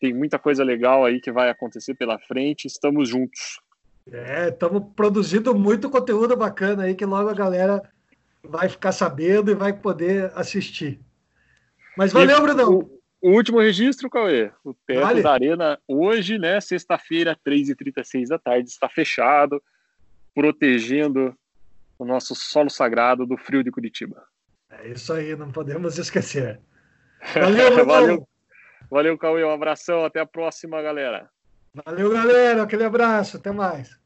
Tem 0.00 0.14
muita 0.14 0.38
coisa 0.38 0.62
legal 0.62 1.04
aí 1.04 1.20
que 1.20 1.32
vai 1.32 1.50
acontecer 1.50 1.94
pela 1.94 2.18
frente. 2.18 2.66
Estamos 2.66 3.08
juntos. 3.08 3.60
É, 4.10 4.48
estamos 4.48 4.84
produzindo 4.94 5.54
muito 5.54 5.90
conteúdo 5.90 6.36
bacana 6.36 6.84
aí 6.84 6.94
que 6.94 7.04
logo 7.04 7.28
a 7.28 7.34
galera 7.34 7.82
vai 8.42 8.68
ficar 8.68 8.92
sabendo 8.92 9.50
e 9.50 9.54
vai 9.54 9.72
poder 9.72 10.32
assistir. 10.34 11.00
Mas 11.96 12.12
valeu, 12.12 12.40
Brunão. 12.40 12.72
O, 12.72 13.00
o, 13.20 13.30
último 13.32 13.60
registro, 13.60 14.08
Cauê. 14.08 14.52
O 14.64 14.72
teto 14.72 15.00
vale. 15.00 15.22
da 15.22 15.32
Arena, 15.32 15.78
hoje, 15.86 16.38
né, 16.38 16.60
sexta-feira, 16.60 17.36
3h36 17.44 18.28
da 18.28 18.38
tarde, 18.38 18.68
está 18.68 18.88
fechado, 18.88 19.60
protegendo 20.38 21.34
o 21.98 22.04
nosso 22.04 22.32
solo 22.32 22.70
sagrado 22.70 23.26
do 23.26 23.36
frio 23.36 23.64
de 23.64 23.72
Curitiba. 23.72 24.24
É 24.70 24.90
isso 24.90 25.12
aí, 25.12 25.34
não 25.34 25.50
podemos 25.50 25.98
esquecer. 25.98 26.60
Valeu, 27.34 27.84
valeu, 27.84 28.28
valeu, 28.88 29.18
Cauê. 29.18 29.44
Um 29.44 29.50
abração, 29.50 30.04
até 30.04 30.20
a 30.20 30.26
próxima, 30.26 30.80
galera. 30.80 31.28
Valeu, 31.84 32.12
galera. 32.12 32.62
Aquele 32.62 32.84
abraço, 32.84 33.38
até 33.38 33.50
mais. 33.50 33.97